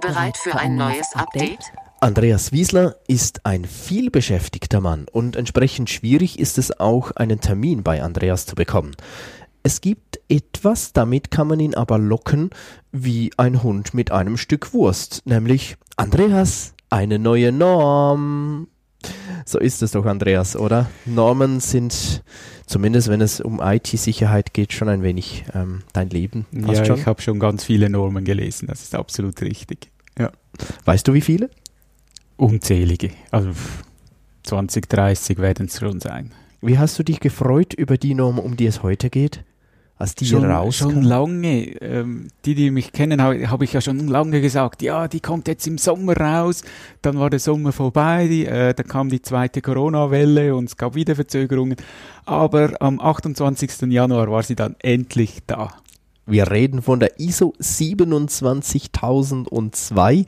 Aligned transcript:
Bereit 0.00 0.36
für 0.36 0.56
ein 0.56 0.76
neues 0.76 1.14
Update? 1.14 1.72
Andreas 2.00 2.52
Wiesler 2.52 2.96
ist 3.06 3.44
ein 3.44 3.66
vielbeschäftigter 3.66 4.80
Mann 4.80 5.06
und 5.12 5.36
entsprechend 5.36 5.90
schwierig 5.90 6.38
ist 6.38 6.56
es 6.56 6.80
auch, 6.80 7.10
einen 7.12 7.40
Termin 7.40 7.82
bei 7.82 8.02
Andreas 8.02 8.46
zu 8.46 8.54
bekommen. 8.54 8.96
Es 9.62 9.82
gibt 9.82 10.18
etwas, 10.28 10.94
damit 10.94 11.30
kann 11.30 11.48
man 11.48 11.60
ihn 11.60 11.74
aber 11.74 11.98
locken 11.98 12.50
wie 12.90 13.30
ein 13.36 13.62
Hund 13.62 13.92
mit 13.92 14.10
einem 14.10 14.38
Stück 14.38 14.72
Wurst, 14.72 15.20
nämlich 15.26 15.76
Andreas, 15.96 16.72
eine 16.88 17.18
neue 17.18 17.52
Norm. 17.52 18.68
So 19.44 19.58
ist 19.58 19.82
es 19.82 19.92
doch, 19.92 20.06
Andreas, 20.06 20.56
oder? 20.56 20.90
Normen 21.04 21.60
sind, 21.60 22.22
zumindest 22.66 23.08
wenn 23.08 23.20
es 23.20 23.40
um 23.40 23.60
IT-Sicherheit 23.62 24.54
geht, 24.54 24.72
schon 24.72 24.88
ein 24.88 25.02
wenig 25.02 25.44
ähm, 25.54 25.82
dein 25.92 26.08
Leben. 26.08 26.46
Passt 26.62 26.78
ja, 26.78 26.84
schon? 26.86 26.98
ich 26.98 27.06
habe 27.06 27.20
schon 27.20 27.38
ganz 27.38 27.64
viele 27.64 27.90
Normen 27.90 28.24
gelesen, 28.24 28.68
das 28.68 28.82
ist 28.82 28.94
absolut 28.94 29.40
richtig. 29.42 29.90
Ja. 30.20 30.30
Weißt 30.84 31.06
du, 31.08 31.14
wie 31.14 31.20
viele? 31.20 31.50
Unzählige. 32.36 33.10
Also 33.30 33.50
20, 34.44 34.88
30 34.88 35.38
werden 35.38 35.66
es 35.66 35.78
schon 35.78 36.00
sein. 36.00 36.32
Wie 36.60 36.78
hast 36.78 36.98
du 36.98 37.02
dich 37.02 37.20
gefreut 37.20 37.74
über 37.74 37.96
die 37.96 38.14
Norm, 38.14 38.38
um 38.38 38.56
die 38.56 38.66
es 38.66 38.82
heute 38.82 39.10
geht? 39.10 39.44
als 40.00 40.14
die 40.14 40.24
schon, 40.24 40.44
rauskam? 40.44 40.90
Schon 40.90 41.02
lange. 41.02 41.80
Ähm, 41.82 42.28
die, 42.46 42.54
die 42.54 42.70
mich 42.70 42.92
kennen, 42.92 43.22
habe 43.22 43.50
hab 43.50 43.60
ich 43.60 43.74
ja 43.74 43.80
schon 43.82 44.08
lange 44.08 44.40
gesagt, 44.40 44.82
ja, 44.82 45.06
die 45.06 45.20
kommt 45.20 45.46
jetzt 45.46 45.66
im 45.66 45.76
Sommer 45.76 46.16
raus. 46.16 46.62
Dann 47.02 47.18
war 47.18 47.28
der 47.28 47.38
Sommer 47.38 47.72
vorbei, 47.72 48.26
die, 48.26 48.46
äh, 48.46 48.72
dann 48.72 48.86
kam 48.86 49.10
die 49.10 49.20
zweite 49.20 49.60
Corona-Welle 49.60 50.54
und 50.54 50.70
es 50.70 50.76
gab 50.76 50.94
wieder 50.94 51.14
Verzögerungen. 51.14 51.76
Aber 52.24 52.72
am 52.80 52.98
28. 52.98 53.92
Januar 53.92 54.30
war 54.30 54.42
sie 54.42 54.56
dann 54.56 54.74
endlich 54.78 55.40
da. 55.46 55.74
Wir 56.30 56.50
reden 56.50 56.80
von 56.80 57.00
der 57.00 57.18
ISO 57.18 57.52
27002 57.58 60.24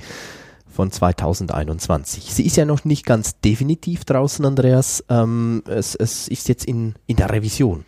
von 0.68 0.90
2021. 0.90 2.34
Sie 2.34 2.44
ist 2.44 2.56
ja 2.56 2.64
noch 2.64 2.84
nicht 2.84 3.06
ganz 3.06 3.38
definitiv 3.40 4.04
draußen, 4.04 4.44
Andreas. 4.44 5.04
Ähm, 5.08 5.62
es, 5.68 5.94
es 5.94 6.26
ist 6.26 6.48
jetzt 6.48 6.64
in, 6.64 6.94
in 7.06 7.14
der 7.16 7.30
Revision. 7.30 7.84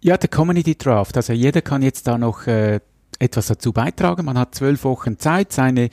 Ja, 0.00 0.16
der 0.16 0.28
Community 0.28 0.76
Draft. 0.76 1.16
Also 1.16 1.32
jeder 1.32 1.62
kann 1.62 1.82
jetzt 1.82 2.08
da 2.08 2.18
noch 2.18 2.48
äh, 2.48 2.80
etwas 3.20 3.46
dazu 3.46 3.72
beitragen. 3.72 4.24
Man 4.24 4.38
hat 4.38 4.56
zwölf 4.56 4.82
Wochen 4.82 5.16
Zeit, 5.18 5.52
seine 5.52 5.90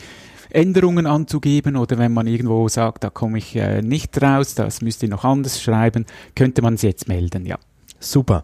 Änderungen 0.50 1.06
anzugeben 1.06 1.76
oder 1.76 2.00
wenn 2.00 2.14
man 2.14 2.26
irgendwo 2.26 2.68
sagt, 2.68 3.04
da 3.04 3.12
komme 3.12 3.38
ich 3.38 3.56
äh, 3.56 3.84
nicht 3.84 4.20
raus, 4.22 4.56
das 4.56 4.82
müsste 4.82 5.06
ich 5.06 5.12
noch 5.12 5.24
anders 5.24 5.62
schreiben, 5.62 6.08
könnte 6.36 6.64
man 6.64 6.74
es 6.76 6.82
jetzt 6.82 7.08
melden, 7.08 7.46
ja. 7.46 7.58
Super. 8.00 8.44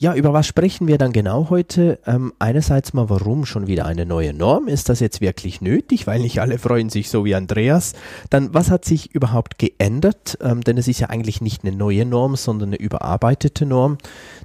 Ja, 0.00 0.14
über 0.14 0.32
was 0.32 0.46
sprechen 0.46 0.86
wir 0.86 0.96
dann 0.96 1.12
genau 1.12 1.50
heute? 1.50 1.98
Ähm, 2.06 2.32
einerseits 2.38 2.92
mal, 2.92 3.10
warum 3.10 3.44
schon 3.44 3.66
wieder 3.66 3.84
eine 3.84 4.06
neue 4.06 4.32
Norm? 4.32 4.68
Ist 4.68 4.88
das 4.88 5.00
jetzt 5.00 5.20
wirklich 5.20 5.60
nötig? 5.60 6.06
Weil 6.06 6.20
nicht 6.20 6.40
alle 6.40 6.60
freuen 6.60 6.88
sich 6.88 7.10
so 7.10 7.24
wie 7.24 7.34
Andreas. 7.34 7.94
Dann, 8.30 8.54
was 8.54 8.70
hat 8.70 8.84
sich 8.84 9.12
überhaupt 9.12 9.58
geändert? 9.58 10.38
Ähm, 10.40 10.60
denn 10.60 10.78
es 10.78 10.86
ist 10.86 11.00
ja 11.00 11.08
eigentlich 11.08 11.40
nicht 11.40 11.64
eine 11.64 11.74
neue 11.74 12.06
Norm, 12.06 12.36
sondern 12.36 12.68
eine 12.68 12.76
überarbeitete 12.76 13.66
Norm. 13.66 13.98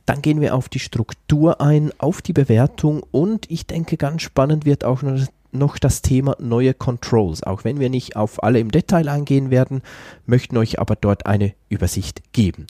Dann 0.07 0.23
gehen 0.23 0.41
wir 0.41 0.55
auf 0.55 0.69
die 0.69 0.79
Struktur 0.79 1.61
ein, 1.61 1.91
auf 1.99 2.23
die 2.23 2.33
Bewertung 2.33 3.03
und 3.11 3.45
ich 3.51 3.67
denke, 3.67 3.95
ganz 3.97 4.23
spannend 4.23 4.65
wird 4.65 4.83
auch 4.83 5.03
noch 5.03 5.19
noch 5.55 5.77
das 5.77 6.01
Thema 6.01 6.35
neue 6.39 6.73
Controls. 6.73 7.43
Auch 7.43 7.63
wenn 7.63 7.79
wir 7.79 7.91
nicht 7.91 8.15
auf 8.15 8.41
alle 8.41 8.57
im 8.59 8.71
Detail 8.71 9.07
eingehen 9.07 9.51
werden, 9.51 9.83
möchten 10.25 10.57
euch 10.57 10.79
aber 10.79 10.95
dort 10.95 11.27
eine 11.27 11.53
Übersicht 11.69 12.33
geben 12.33 12.65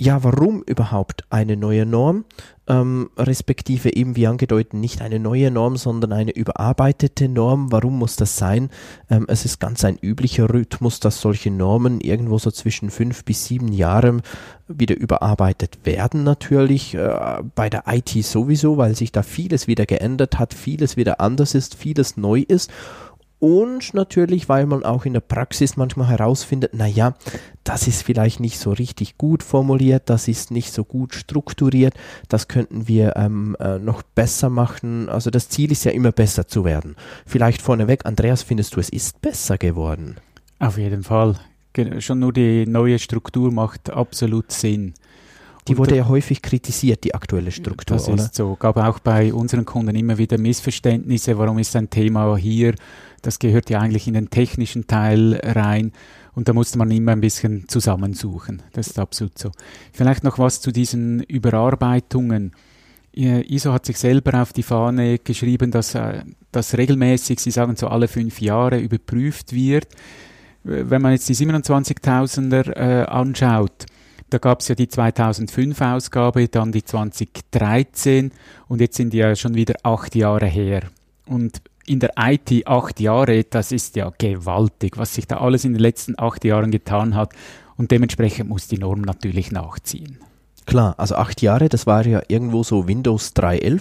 ja, 0.00 0.24
warum 0.24 0.62
überhaupt 0.62 1.24
eine 1.28 1.58
neue 1.58 1.84
Norm? 1.84 2.24
Ähm, 2.66 3.10
respektive 3.18 3.94
eben 3.94 4.16
wie 4.16 4.26
angedeutet 4.26 4.72
nicht 4.72 5.02
eine 5.02 5.18
neue 5.18 5.50
Norm, 5.50 5.76
sondern 5.76 6.14
eine 6.14 6.34
überarbeitete 6.34 7.28
Norm. 7.28 7.70
Warum 7.70 7.98
muss 7.98 8.16
das 8.16 8.38
sein? 8.38 8.70
Ähm, 9.10 9.26
es 9.28 9.44
ist 9.44 9.60
ganz 9.60 9.84
ein 9.84 9.98
üblicher 10.00 10.48
Rhythmus, 10.48 11.00
dass 11.00 11.20
solche 11.20 11.50
Normen 11.50 12.00
irgendwo 12.00 12.38
so 12.38 12.50
zwischen 12.50 12.88
fünf 12.88 13.26
bis 13.26 13.44
sieben 13.44 13.68
Jahren 13.68 14.22
wieder 14.68 14.96
überarbeitet 14.96 15.80
werden 15.84 16.24
natürlich. 16.24 16.94
Äh, 16.94 17.42
bei 17.54 17.68
der 17.68 17.82
IT 17.86 18.08
sowieso, 18.24 18.78
weil 18.78 18.96
sich 18.96 19.12
da 19.12 19.22
vieles 19.22 19.66
wieder 19.66 19.84
geändert 19.84 20.38
hat, 20.38 20.54
vieles 20.54 20.96
wieder 20.96 21.20
anders 21.20 21.54
ist, 21.54 21.74
vieles 21.74 22.16
neu 22.16 22.40
ist 22.40 22.70
und 23.40 23.94
natürlich, 23.94 24.50
weil 24.50 24.66
man 24.66 24.84
auch 24.84 25.06
in 25.06 25.14
der 25.14 25.20
Praxis 25.20 25.78
manchmal 25.78 26.08
herausfindet, 26.08 26.74
naja, 26.74 27.14
das 27.64 27.88
ist 27.88 28.02
vielleicht 28.02 28.38
nicht 28.38 28.58
so 28.58 28.70
richtig 28.70 29.16
gut 29.16 29.42
formuliert, 29.42 30.10
das 30.10 30.28
ist 30.28 30.50
nicht 30.50 30.72
so 30.72 30.84
gut 30.84 31.14
strukturiert, 31.14 31.94
das 32.28 32.48
könnten 32.48 32.86
wir 32.86 33.16
ähm, 33.16 33.56
äh, 33.58 33.78
noch 33.78 34.02
besser 34.02 34.50
machen. 34.50 35.08
Also 35.08 35.30
das 35.30 35.48
Ziel 35.48 35.72
ist 35.72 35.84
ja 35.84 35.90
immer 35.90 36.12
besser 36.12 36.48
zu 36.48 36.66
werden. 36.66 36.96
Vielleicht 37.24 37.62
vorneweg, 37.62 38.04
Andreas, 38.04 38.42
findest 38.42 38.76
du, 38.76 38.80
es 38.80 38.90
ist 38.90 39.22
besser 39.22 39.56
geworden? 39.56 40.16
Auf 40.58 40.76
jeden 40.76 41.02
Fall. 41.02 41.36
Schon 42.00 42.18
nur 42.18 42.34
die 42.34 42.66
neue 42.66 42.98
Struktur 42.98 43.50
macht 43.50 43.88
absolut 43.88 44.52
Sinn. 44.52 44.92
Die 45.68 45.76
wurde 45.78 45.96
ja 45.96 46.08
häufig 46.08 46.42
kritisiert, 46.42 47.04
die 47.04 47.14
aktuelle 47.14 47.50
Struktur. 47.50 47.96
Das 47.96 48.08
oder? 48.08 48.24
ist 48.24 48.34
so. 48.34 48.56
Gab 48.56 48.76
auch 48.76 48.98
bei 48.98 49.32
unseren 49.32 49.64
Kunden 49.64 49.94
immer 49.94 50.18
wieder 50.18 50.38
Missverständnisse. 50.38 51.38
Warum 51.38 51.58
ist 51.58 51.76
ein 51.76 51.90
Thema 51.90 52.36
hier? 52.36 52.74
Das 53.22 53.38
gehört 53.38 53.68
ja 53.70 53.80
eigentlich 53.80 54.08
in 54.08 54.14
den 54.14 54.30
technischen 54.30 54.86
Teil 54.86 55.38
rein. 55.42 55.92
Und 56.32 56.48
da 56.48 56.52
musste 56.52 56.78
man 56.78 56.90
immer 56.90 57.12
ein 57.12 57.20
bisschen 57.20 57.68
zusammensuchen. 57.68 58.62
Das 58.72 58.86
ist 58.86 58.98
absolut 58.98 59.38
so. 59.38 59.50
Vielleicht 59.92 60.24
noch 60.24 60.38
was 60.38 60.60
zu 60.60 60.72
diesen 60.72 61.22
Überarbeitungen. 61.24 62.52
ISO 63.12 63.72
hat 63.72 63.86
sich 63.86 63.98
selber 63.98 64.40
auf 64.40 64.52
die 64.52 64.62
Fahne 64.62 65.18
geschrieben, 65.18 65.72
dass 65.72 65.94
äh, 65.96 66.22
das 66.52 66.78
regelmäßig, 66.78 67.40
Sie 67.40 67.50
sagen 67.50 67.74
so 67.76 67.88
alle 67.88 68.06
fünf 68.06 68.40
Jahre, 68.40 68.78
überprüft 68.78 69.52
wird. 69.52 69.88
Wenn 70.62 71.02
man 71.02 71.12
jetzt 71.12 71.28
die 71.28 71.34
27.000er 71.34 72.76
äh, 72.76 73.04
anschaut, 73.06 73.86
da 74.30 74.38
gab 74.38 74.60
es 74.60 74.68
ja 74.68 74.74
die 74.74 74.86
2005-Ausgabe, 74.86 76.48
dann 76.48 76.72
die 76.72 76.84
2013 76.84 78.32
und 78.68 78.80
jetzt 78.80 78.96
sind 78.96 79.12
die 79.12 79.18
ja 79.18 79.34
schon 79.36 79.54
wieder 79.54 79.74
acht 79.82 80.14
Jahre 80.14 80.46
her. 80.46 80.82
Und 81.26 81.60
in 81.86 81.98
der 82.00 82.12
IT 82.16 82.66
acht 82.66 83.00
Jahre, 83.00 83.44
das 83.44 83.72
ist 83.72 83.96
ja 83.96 84.12
gewaltig, 84.16 84.96
was 84.96 85.14
sich 85.14 85.26
da 85.26 85.38
alles 85.38 85.64
in 85.64 85.72
den 85.72 85.80
letzten 85.80 86.18
acht 86.18 86.44
Jahren 86.44 86.70
getan 86.70 87.14
hat. 87.14 87.32
Und 87.76 87.90
dementsprechend 87.90 88.48
muss 88.48 88.68
die 88.68 88.78
Norm 88.78 89.00
natürlich 89.00 89.50
nachziehen. 89.50 90.18
Klar, 90.66 90.94
also 90.98 91.16
acht 91.16 91.42
Jahre, 91.42 91.68
das 91.68 91.86
war 91.86 92.06
ja 92.06 92.22
irgendwo 92.28 92.62
so 92.62 92.86
Windows 92.86 93.34
3.11. 93.34 93.80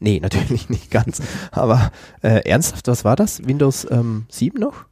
Nee, 0.00 0.20
natürlich 0.20 0.68
nicht 0.68 0.90
ganz. 0.90 1.22
Aber 1.50 1.92
äh, 2.22 2.40
ernsthaft, 2.48 2.88
was 2.88 3.04
war 3.04 3.16
das? 3.16 3.46
Windows 3.46 3.86
ähm, 3.90 4.26
7 4.28 4.58
noch? 4.60 4.84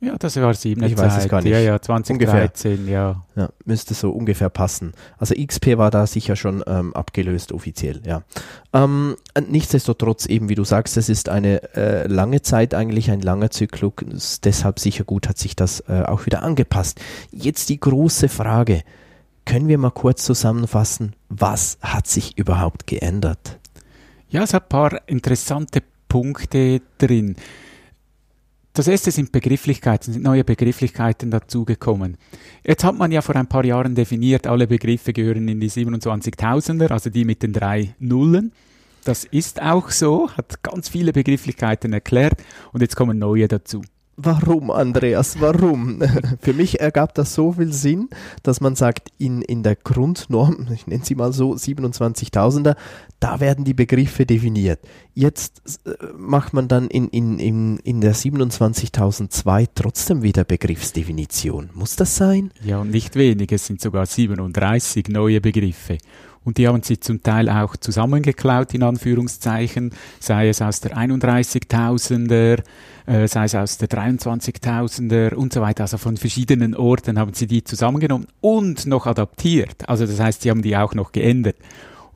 Ja, 0.00 0.16
das 0.16 0.36
war 0.40 0.54
sieben. 0.54 0.84
Ich 0.84 0.96
weiß 0.96 1.18
es 1.18 1.28
gar 1.28 1.42
nicht. 1.42 1.50
Ja, 1.50 1.58
ja, 1.58 1.80
2013, 1.80 2.86
ja. 2.86 3.24
ja. 3.34 3.48
Müsste 3.64 3.94
so 3.94 4.10
ungefähr 4.12 4.48
passen. 4.48 4.92
Also 5.18 5.34
XP 5.34 5.76
war 5.76 5.90
da 5.90 6.06
sicher 6.06 6.36
schon 6.36 6.62
ähm, 6.68 6.94
abgelöst 6.94 7.50
offiziell, 7.50 8.02
ja. 8.06 8.22
Ähm, 8.72 9.16
nichtsdestotrotz 9.48 10.26
eben, 10.26 10.48
wie 10.48 10.54
du 10.54 10.62
sagst, 10.62 10.96
es 10.96 11.08
ist 11.08 11.28
eine 11.28 11.74
äh, 11.74 12.06
lange 12.06 12.42
Zeit, 12.42 12.74
eigentlich 12.74 13.10
ein 13.10 13.22
langer 13.22 13.50
Zyklus. 13.50 14.40
Deshalb 14.40 14.78
sicher 14.78 15.02
gut 15.02 15.28
hat 15.28 15.38
sich 15.38 15.56
das 15.56 15.80
äh, 15.88 16.04
auch 16.06 16.26
wieder 16.26 16.44
angepasst. 16.44 17.00
Jetzt 17.32 17.68
die 17.68 17.80
große 17.80 18.28
Frage. 18.28 18.82
Können 19.46 19.66
wir 19.66 19.78
mal 19.78 19.90
kurz 19.90 20.24
zusammenfassen, 20.24 21.14
was 21.28 21.78
hat 21.80 22.06
sich 22.06 22.36
überhaupt 22.36 22.86
geändert? 22.86 23.58
Ja, 24.28 24.42
es 24.42 24.52
hat 24.52 24.64
ein 24.64 24.68
paar 24.68 25.08
interessante 25.08 25.82
Punkte 26.06 26.82
drin. 26.98 27.34
Das 28.72 28.86
erste 28.86 29.10
sind 29.10 29.32
Begrifflichkeiten, 29.32 30.12
sind 30.12 30.22
neue 30.22 30.44
Begrifflichkeiten 30.44 31.30
dazugekommen. 31.30 32.16
Jetzt 32.64 32.84
hat 32.84 32.96
man 32.96 33.10
ja 33.10 33.22
vor 33.22 33.34
ein 33.34 33.48
paar 33.48 33.64
Jahren 33.64 33.94
definiert, 33.94 34.46
alle 34.46 34.66
Begriffe 34.66 35.12
gehören 35.12 35.48
in 35.48 35.58
die 35.58 35.70
27.000er, 35.70 36.92
also 36.92 37.10
die 37.10 37.24
mit 37.24 37.42
den 37.42 37.52
drei 37.52 37.94
Nullen. 37.98 38.52
Das 39.04 39.24
ist 39.24 39.60
auch 39.62 39.90
so, 39.90 40.30
hat 40.30 40.62
ganz 40.62 40.88
viele 40.88 41.12
Begrifflichkeiten 41.12 41.92
erklärt 41.92 42.42
und 42.72 42.82
jetzt 42.82 42.94
kommen 42.94 43.18
neue 43.18 43.48
dazu. 43.48 43.82
Warum, 44.20 44.72
Andreas? 44.72 45.40
Warum? 45.40 46.02
Für 46.40 46.52
mich 46.52 46.80
ergab 46.80 47.14
das 47.14 47.34
so 47.34 47.52
viel 47.52 47.72
Sinn, 47.72 48.08
dass 48.42 48.60
man 48.60 48.74
sagt, 48.74 49.12
in, 49.16 49.42
in 49.42 49.62
der 49.62 49.76
Grundnorm, 49.76 50.66
ich 50.74 50.88
nenne 50.88 51.04
sie 51.04 51.14
mal 51.14 51.32
so, 51.32 51.52
27.000er, 51.52 52.74
da 53.20 53.38
werden 53.38 53.64
die 53.64 53.74
Begriffe 53.74 54.26
definiert. 54.26 54.80
Jetzt 55.14 55.62
äh, 55.86 55.92
macht 56.16 56.52
man 56.52 56.66
dann 56.66 56.88
in, 56.88 57.06
in, 57.10 57.38
in, 57.38 57.78
in 57.78 58.00
der 58.00 58.16
27.002 58.16 59.68
trotzdem 59.76 60.22
wieder 60.22 60.42
Begriffsdefinition. 60.42 61.70
Muss 61.74 61.94
das 61.94 62.16
sein? 62.16 62.50
Ja, 62.64 62.78
und 62.80 62.90
nicht 62.90 63.14
wenig, 63.14 63.52
es 63.52 63.66
sind 63.66 63.80
sogar 63.80 64.06
37 64.06 65.06
neue 65.10 65.40
Begriffe. 65.40 65.98
Und 66.44 66.58
die 66.58 66.66
haben 66.66 66.82
sie 66.82 66.98
zum 66.98 67.22
Teil 67.22 67.48
auch 67.48 67.76
zusammengeklaut, 67.76 68.72
in 68.74 68.82
Anführungszeichen, 68.82 69.92
sei 70.20 70.48
es 70.48 70.62
aus 70.62 70.80
der 70.80 70.96
31.000er, 70.96 72.62
äh, 73.06 73.28
sei 73.28 73.44
es 73.44 73.54
aus 73.54 73.78
der 73.78 73.88
23.000er 73.88 75.34
und 75.34 75.52
so 75.52 75.60
weiter. 75.60 75.84
Also 75.84 75.98
von 75.98 76.16
verschiedenen 76.16 76.74
Orten 76.74 77.18
haben 77.18 77.34
sie 77.34 77.46
die 77.46 77.64
zusammengenommen 77.64 78.28
und 78.40 78.86
noch 78.86 79.06
adaptiert. 79.06 79.88
Also 79.88 80.06
das 80.06 80.20
heißt, 80.20 80.42
sie 80.42 80.50
haben 80.50 80.62
die 80.62 80.76
auch 80.76 80.94
noch 80.94 81.12
geändert. 81.12 81.56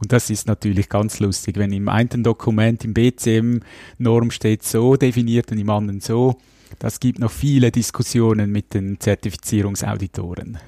Und 0.02 0.10
das 0.12 0.30
ist 0.30 0.48
natürlich 0.48 0.88
ganz 0.88 1.20
lustig, 1.20 1.58
wenn 1.58 1.72
im 1.72 1.88
einen 1.88 2.24
Dokument 2.24 2.84
im 2.84 2.92
BCM-Norm 2.92 4.32
steht 4.32 4.64
so 4.64 4.96
definiert 4.96 5.52
und 5.52 5.58
im 5.58 5.70
anderen 5.70 6.00
so. 6.00 6.38
Das 6.80 6.98
gibt 6.98 7.20
noch 7.20 7.30
viele 7.30 7.70
Diskussionen 7.70 8.50
mit 8.50 8.74
den 8.74 8.98
Zertifizierungsauditoren. 8.98 10.58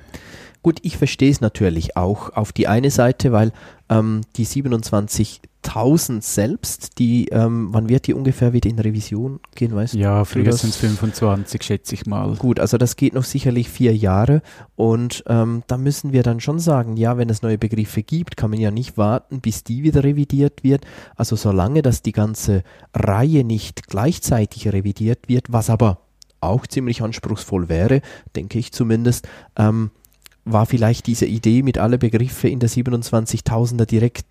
Gut, 0.65 0.79
ich 0.81 0.97
verstehe 0.97 1.31
es 1.31 1.43
natürlich 1.43 1.95
auch 1.95 2.31
auf 2.31 2.51
die 2.51 2.69
eine 2.69 2.91
Seite, 2.91 3.33
weil 3.33 3.53
ähm, 3.91 4.23
die 4.37 4.47
27.000 4.47 6.23
selbst, 6.23 6.99
die, 6.99 7.29
ähm, 7.29 7.69
wann 7.73 7.91
wird 7.91 8.07
die 8.07 8.15
ungefähr 8.15 8.55
wieder 8.55 8.71
in 8.71 8.79
Revision 8.79 9.41
gehen, 9.55 9.75
weißt 9.75 9.93
Ja, 9.93 10.25
frühestens 10.25 10.77
25, 10.77 11.63
schätze 11.63 11.95
ich 11.95 12.07
mal. 12.07 12.37
Gut, 12.37 12.61
also 12.61 12.79
das 12.79 12.97
geht 12.97 13.13
noch 13.13 13.25
sicherlich 13.25 13.69
vier 13.69 13.95
Jahre 13.95 14.41
und 14.75 15.23
ähm, 15.27 15.65
da 15.67 15.77
müssen 15.77 16.15
wir 16.15 16.23
dann 16.23 16.41
schon 16.41 16.59
sagen, 16.59 16.97
ja, 16.97 17.19
wenn 17.19 17.29
es 17.29 17.43
neue 17.43 17.59
Begriffe 17.59 18.03
gibt, 18.03 18.39
kann 18.39 18.49
man 18.49 18.59
ja 18.59 18.71
nicht 18.71 18.97
warten, 18.97 19.43
bis 19.43 19.65
die 19.65 19.83
wieder 19.83 20.03
revidiert 20.03 20.65
wird. 20.65 20.87
Also 21.15 21.37
solange 21.37 21.83
dass 21.83 22.01
die 22.01 22.13
ganze 22.13 22.63
Reihe 22.95 23.45
nicht 23.45 23.87
gleichzeitig 23.89 24.73
revidiert 24.73 25.29
wird, 25.29 25.53
was 25.53 25.69
aber 25.69 25.99
auch 26.41 26.67
ziemlich 26.67 27.03
anspruchsvoll 27.03 27.69
wäre, 27.69 28.01
denke 28.35 28.59
ich 28.59 28.73
zumindest, 28.73 29.29
ähm, 29.57 29.91
war 30.45 30.67
vielleicht 30.67 31.07
diese 31.07 31.27
Idee 31.27 31.63
mit 31.63 31.79
alle 31.79 31.99
Begriffe 31.99 32.49
in 32.49 32.61
der 32.61 32.69
27.000er 32.69 33.87
direkt 33.87 34.27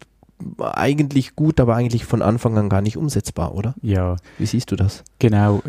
eigentlich 0.60 1.36
gut, 1.36 1.60
aber 1.60 1.76
eigentlich 1.76 2.06
von 2.06 2.22
Anfang 2.22 2.58
an 2.58 2.68
gar 2.70 2.82
nicht 2.82 2.98
umsetzbar, 2.98 3.56
oder? 3.56 3.76
Ja. 3.82 4.18
Wie 4.38 4.46
siehst 4.46 4.72
du 4.72 4.76
das? 4.76 5.04
Genau. 5.20 5.62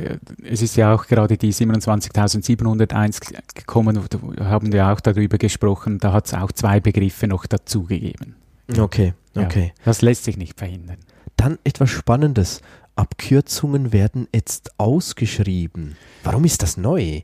Es 0.43 0.63
ist 0.63 0.77
ja 0.77 0.95
auch 0.95 1.07
gerade 1.07 1.37
die 1.37 1.53
27.701 1.53 3.35
gekommen, 3.55 4.01
haben 4.41 4.73
wir 4.73 4.89
auch 4.89 5.01
darüber 5.01 5.39
gesprochen, 5.39 5.99
da 5.99 6.13
hat 6.13 6.27
es 6.27 6.35
auch 6.35 6.51
zwei 6.51 6.81
Begriffe 6.81 7.27
noch 7.29 7.47
dazugegeben. 7.47 8.35
Okay, 8.77 9.15
okay. 9.37 9.73
Ja, 9.77 9.83
das 9.85 10.03
lässt 10.03 10.25
sich 10.25 10.37
nicht 10.37 10.59
verhindern. 10.59 10.99
Dann 11.37 11.59
etwas 11.65 11.91
Spannendes. 11.91 12.61
Abkürzungen 12.97 13.93
werden 13.93 14.29
jetzt 14.33 14.79
ausgeschrieben. 14.79 15.97
Warum 16.23 16.45
ist 16.45 16.63
das 16.63 16.77
neu? 16.77 17.23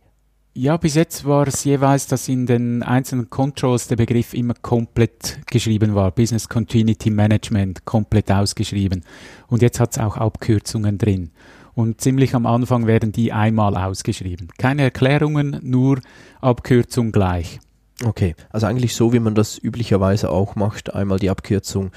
Ja, 0.53 0.77
bis 0.77 0.97
jetzt 0.97 1.25
war 1.25 1.47
es 1.47 1.63
jeweils, 1.63 2.09
dass 2.09 2.29
in 2.29 2.45
den 2.45 2.83
einzelnen 2.83 3.31
Controls 3.31 3.87
der 3.87 3.95
Begriff 3.95 4.35
immer 4.35 4.55
komplett 4.55 5.39
geschrieben 5.47 5.95
war. 5.95 6.11
Business 6.11 6.49
Continuity 6.49 7.09
Management 7.11 7.85
komplett 7.85 8.33
ausgeschrieben. 8.33 9.05
Und 9.47 9.63
jetzt 9.63 9.79
hat 9.79 9.93
es 9.93 9.99
auch 9.99 10.17
Abkürzungen 10.17 10.99
drin. 10.99 11.31
Und 11.75 12.01
ziemlich 12.01 12.35
am 12.35 12.47
Anfang 12.47 12.89
werden 12.89 13.13
die 13.13 13.33
einmal 13.33 13.77
ausgeschrieben. 13.77 14.49
Keine 14.59 14.83
Erklärungen, 14.83 15.61
nur 15.63 16.01
Abkürzung 16.41 17.13
gleich. 17.13 17.61
Okay, 18.05 18.35
also 18.51 18.67
eigentlich 18.67 18.97
so, 18.97 19.13
wie 19.13 19.21
man 19.21 19.37
das 19.37 19.57
üblicherweise 19.57 20.31
auch 20.31 20.57
macht, 20.57 20.93
einmal 20.93 21.21
die 21.21 21.31
Abkürzung 21.31 21.93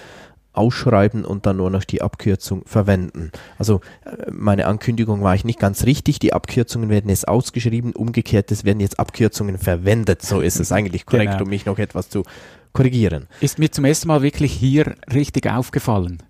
ausschreiben 0.53 1.25
und 1.25 1.45
dann 1.45 1.57
nur 1.57 1.69
noch 1.69 1.83
die 1.83 2.01
Abkürzung 2.01 2.63
verwenden. 2.65 3.31
Also 3.57 3.81
äh, 4.05 4.31
meine 4.31 4.67
Ankündigung 4.67 5.21
war 5.21 5.35
ich 5.35 5.45
nicht 5.45 5.59
ganz 5.59 5.85
richtig. 5.85 6.19
Die 6.19 6.33
Abkürzungen 6.33 6.89
werden 6.89 7.09
jetzt 7.09 7.27
ausgeschrieben, 7.27 7.93
umgekehrt, 7.93 8.51
es 8.51 8.63
werden 8.63 8.79
jetzt 8.79 8.99
Abkürzungen 8.99 9.57
verwendet. 9.57 10.21
So 10.21 10.41
ist 10.41 10.59
es 10.59 10.71
eigentlich 10.71 11.05
korrekt, 11.05 11.33
genau. 11.33 11.43
um 11.43 11.49
mich 11.49 11.65
noch 11.65 11.79
etwas 11.79 12.09
zu 12.09 12.23
korrigieren. 12.71 13.27
Ist 13.41 13.59
mir 13.59 13.71
zum 13.71 13.85
ersten 13.85 14.07
Mal 14.07 14.21
wirklich 14.21 14.53
hier 14.53 14.95
richtig 15.13 15.47
aufgefallen. 15.47 16.21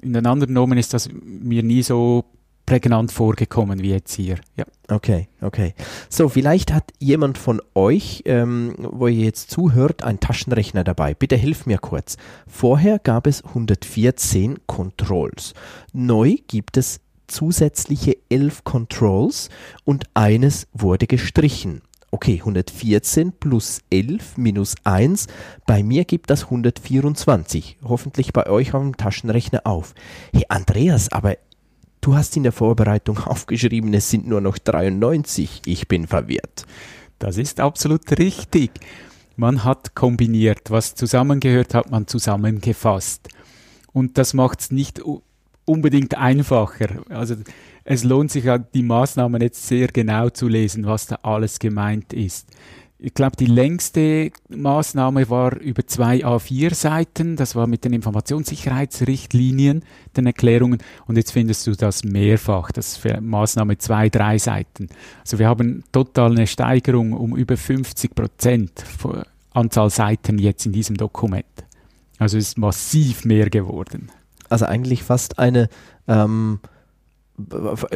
In 0.00 0.12
den 0.12 0.26
anderen 0.26 0.54
Nomen 0.54 0.78
ist 0.78 0.94
das 0.94 1.08
mir 1.12 1.62
nie 1.62 1.82
so 1.82 2.24
prägnant 2.66 3.12
vorgekommen 3.12 3.82
wie 3.82 3.90
jetzt 3.90 4.14
hier. 4.14 4.36
Ja. 4.56 4.64
Okay, 4.88 5.28
okay. 5.40 5.74
So, 6.08 6.28
vielleicht 6.28 6.72
hat 6.72 6.92
jemand 6.98 7.38
von 7.38 7.62
euch, 7.74 8.22
ähm, 8.26 8.74
wo 8.78 9.06
ihr 9.06 9.24
jetzt 9.24 9.50
zuhört, 9.50 10.02
einen 10.02 10.20
Taschenrechner 10.20 10.84
dabei. 10.84 11.14
Bitte 11.14 11.36
hilf 11.36 11.66
mir 11.66 11.78
kurz. 11.78 12.16
Vorher 12.46 12.98
gab 12.98 13.26
es 13.26 13.44
114 13.44 14.58
Controls. 14.66 15.54
Neu 15.92 16.36
gibt 16.46 16.76
es 16.76 17.00
zusätzliche 17.26 18.18
11 18.28 18.64
Controls 18.64 19.48
und 19.84 20.04
eines 20.14 20.66
wurde 20.72 21.06
gestrichen. 21.06 21.82
Okay, 22.10 22.40
114 22.40 23.32
plus 23.32 23.80
11 23.90 24.36
minus 24.36 24.74
1. 24.84 25.28
Bei 25.66 25.82
mir 25.82 26.04
gibt 26.04 26.28
das 26.28 26.44
124. 26.44 27.78
Hoffentlich 27.84 28.34
bei 28.34 28.46
euch 28.48 28.74
auf 28.74 28.82
dem 28.82 28.98
Taschenrechner 28.98 29.62
auf. 29.64 29.94
Hey 30.34 30.44
Andreas, 30.50 31.10
aber 31.10 31.38
Du 32.02 32.16
hast 32.16 32.36
in 32.36 32.42
der 32.42 32.50
Vorbereitung 32.50 33.16
aufgeschrieben, 33.18 33.94
es 33.94 34.10
sind 34.10 34.26
nur 34.26 34.40
noch 34.40 34.58
93. 34.58 35.62
Ich 35.66 35.86
bin 35.86 36.08
verwirrt. 36.08 36.66
Das 37.20 37.38
ist 37.38 37.60
absolut 37.60 38.18
richtig. 38.18 38.72
Man 39.36 39.62
hat 39.62 39.94
kombiniert. 39.94 40.72
Was 40.72 40.96
zusammengehört, 40.96 41.74
hat 41.74 41.92
man 41.92 42.08
zusammengefasst. 42.08 43.28
Und 43.92 44.18
das 44.18 44.34
macht 44.34 44.62
es 44.62 44.70
nicht 44.72 45.00
unbedingt 45.64 46.18
einfacher. 46.18 47.04
Also 47.08 47.36
es 47.84 48.02
lohnt 48.02 48.32
sich 48.32 48.46
die 48.74 48.82
Maßnahmen 48.82 49.40
jetzt 49.40 49.68
sehr 49.68 49.86
genau 49.86 50.28
zu 50.28 50.48
lesen, 50.48 50.84
was 50.86 51.06
da 51.06 51.20
alles 51.22 51.60
gemeint 51.60 52.12
ist 52.12 52.48
ich 53.04 53.14
glaube, 53.14 53.36
die 53.36 53.46
längste 53.46 54.30
Maßnahme 54.48 55.28
war 55.28 55.56
über 55.58 55.84
zwei 55.84 56.24
A4-Seiten. 56.24 57.34
Das 57.34 57.56
war 57.56 57.66
mit 57.66 57.84
den 57.84 57.94
Informationssicherheitsrichtlinien, 57.94 59.82
den 60.16 60.26
Erklärungen. 60.26 60.78
Und 61.08 61.16
jetzt 61.16 61.32
findest 61.32 61.66
du 61.66 61.72
das 61.72 62.04
mehrfach. 62.04 62.70
Das 62.70 62.96
ist 62.96 63.20
Maßnahme 63.20 63.76
zwei, 63.78 64.08
drei 64.08 64.38
Seiten. 64.38 64.88
Also 65.20 65.40
wir 65.40 65.48
haben 65.48 65.82
total 65.90 66.30
eine 66.30 66.46
Steigerung 66.46 67.12
um 67.12 67.36
über 67.36 67.56
50 67.56 68.14
Prozent 68.14 68.84
Anzahl 69.52 69.90
Seiten 69.90 70.38
jetzt 70.38 70.64
in 70.66 70.72
diesem 70.72 70.96
Dokument. 70.96 71.44
Also 72.18 72.38
es 72.38 72.50
ist 72.50 72.58
massiv 72.58 73.24
mehr 73.24 73.50
geworden. 73.50 74.12
Also 74.48 74.66
eigentlich 74.66 75.02
fast 75.02 75.40
eine 75.40 75.68
ähm, 76.06 76.60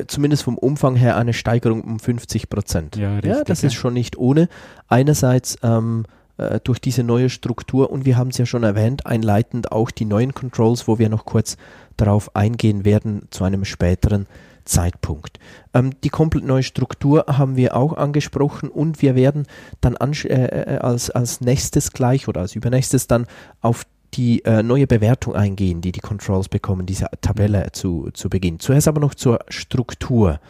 zumindest 0.07 0.43
vom 0.43 0.59
Umfang 0.59 0.97
her 0.97 1.17
eine 1.17 1.33
Steigerung 1.33 1.83
um 1.83 1.99
50 1.99 2.49
Prozent. 2.49 2.97
Ja, 2.97 3.21
ja, 3.21 3.45
das 3.45 3.63
ja. 3.63 3.69
ist 3.69 3.75
schon 3.75 3.95
nicht 3.95 4.17
ohne. 4.17 4.49
Einerseits 4.89 5.59
ähm, 5.63 6.05
äh, 6.39 6.61
durch 6.63 6.81
diese 6.81 7.03
neue 7.03 7.31
Struktur 7.31 7.91
und 7.91 8.05
wir 8.05 8.17
haben 8.17 8.29
es 8.29 8.39
ja 8.39 8.47
schon 8.47 8.63
erwähnt, 8.63 9.07
einleitend 9.07 9.73
auch 9.73 9.91
die 9.91 10.05
neuen 10.05 10.35
Controls, 10.35 10.89
wo 10.89 10.99
wir 10.99 11.09
noch 11.09 11.25
kurz 11.25 11.57
darauf 11.97 12.35
eingehen 12.35 12.85
werden 12.85 13.29
zu 13.31 13.45
einem 13.45 13.65
späteren 13.65 14.27
Zeitpunkt. 14.67 15.39
Ähm, 15.73 15.93
die 16.03 16.11
komplett 16.11 16.45
neue 16.45 16.63
Struktur 16.63 17.25
haben 17.29 17.57
wir 17.57 17.77
auch 17.77 17.97
angesprochen 17.97 18.69
und 18.69 19.01
wir 19.01 19.15
werden 19.15 19.47
dann 19.81 19.97
äh, 19.97 20.27
äh, 20.27 20.79
als, 20.79 21.11
als 21.11 21.41
nächstes 21.41 21.93
gleich 21.93 22.29
oder 22.29 22.43
als 22.43 22.55
übernächstes 22.55 23.07
dann 23.07 23.27
auf 23.61 23.87
die 24.17 24.45
äh, 24.45 24.63
neue 24.63 24.87
Bewertung 24.87 25.35
eingehen, 25.35 25.81
die 25.81 25.93
die 25.93 26.01
Controls 26.01 26.49
bekommen, 26.49 26.87
diese 26.87 27.09
Tabelle 27.21 27.65
mhm. 27.65 27.73
zu, 27.73 28.11
zu 28.13 28.29
Beginn. 28.29 28.59
Zuerst 28.59 28.89
aber 28.89 29.01
noch 29.01 29.15
zur 29.15 29.41
Struktur. 29.49 30.41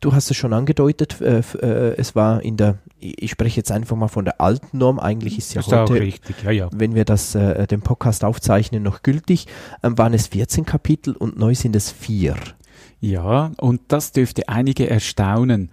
Du 0.00 0.12
hast 0.12 0.30
es 0.30 0.36
schon 0.36 0.52
angedeutet, 0.52 1.20
äh, 1.20 1.38
äh, 1.38 1.94
es 1.96 2.16
war 2.16 2.42
in 2.42 2.56
der, 2.56 2.78
ich 2.98 3.30
spreche 3.30 3.58
jetzt 3.58 3.70
einfach 3.70 3.96
mal 3.96 4.08
von 4.08 4.24
der 4.24 4.40
alten 4.40 4.78
Norm, 4.78 4.98
eigentlich 4.98 5.38
ist 5.38 5.54
ja 5.54 5.60
ist 5.60 5.70
heute, 5.70 5.94
richtig, 5.94 6.42
ja, 6.42 6.50
ja. 6.50 6.68
wenn 6.72 6.96
wir 6.96 7.04
das, 7.04 7.36
äh, 7.36 7.68
den 7.68 7.82
Podcast 7.82 8.24
aufzeichnen, 8.24 8.82
noch 8.82 9.02
gültig, 9.02 9.46
ähm, 9.84 9.96
waren 9.98 10.12
es 10.12 10.26
14 10.26 10.66
Kapitel 10.66 11.14
und 11.14 11.38
neu 11.38 11.54
sind 11.54 11.76
es 11.76 11.92
vier. 11.92 12.34
Ja, 13.00 13.52
und 13.58 13.80
das 13.88 14.12
dürfte 14.12 14.48
einige 14.48 14.90
erstaunen, 14.90 15.70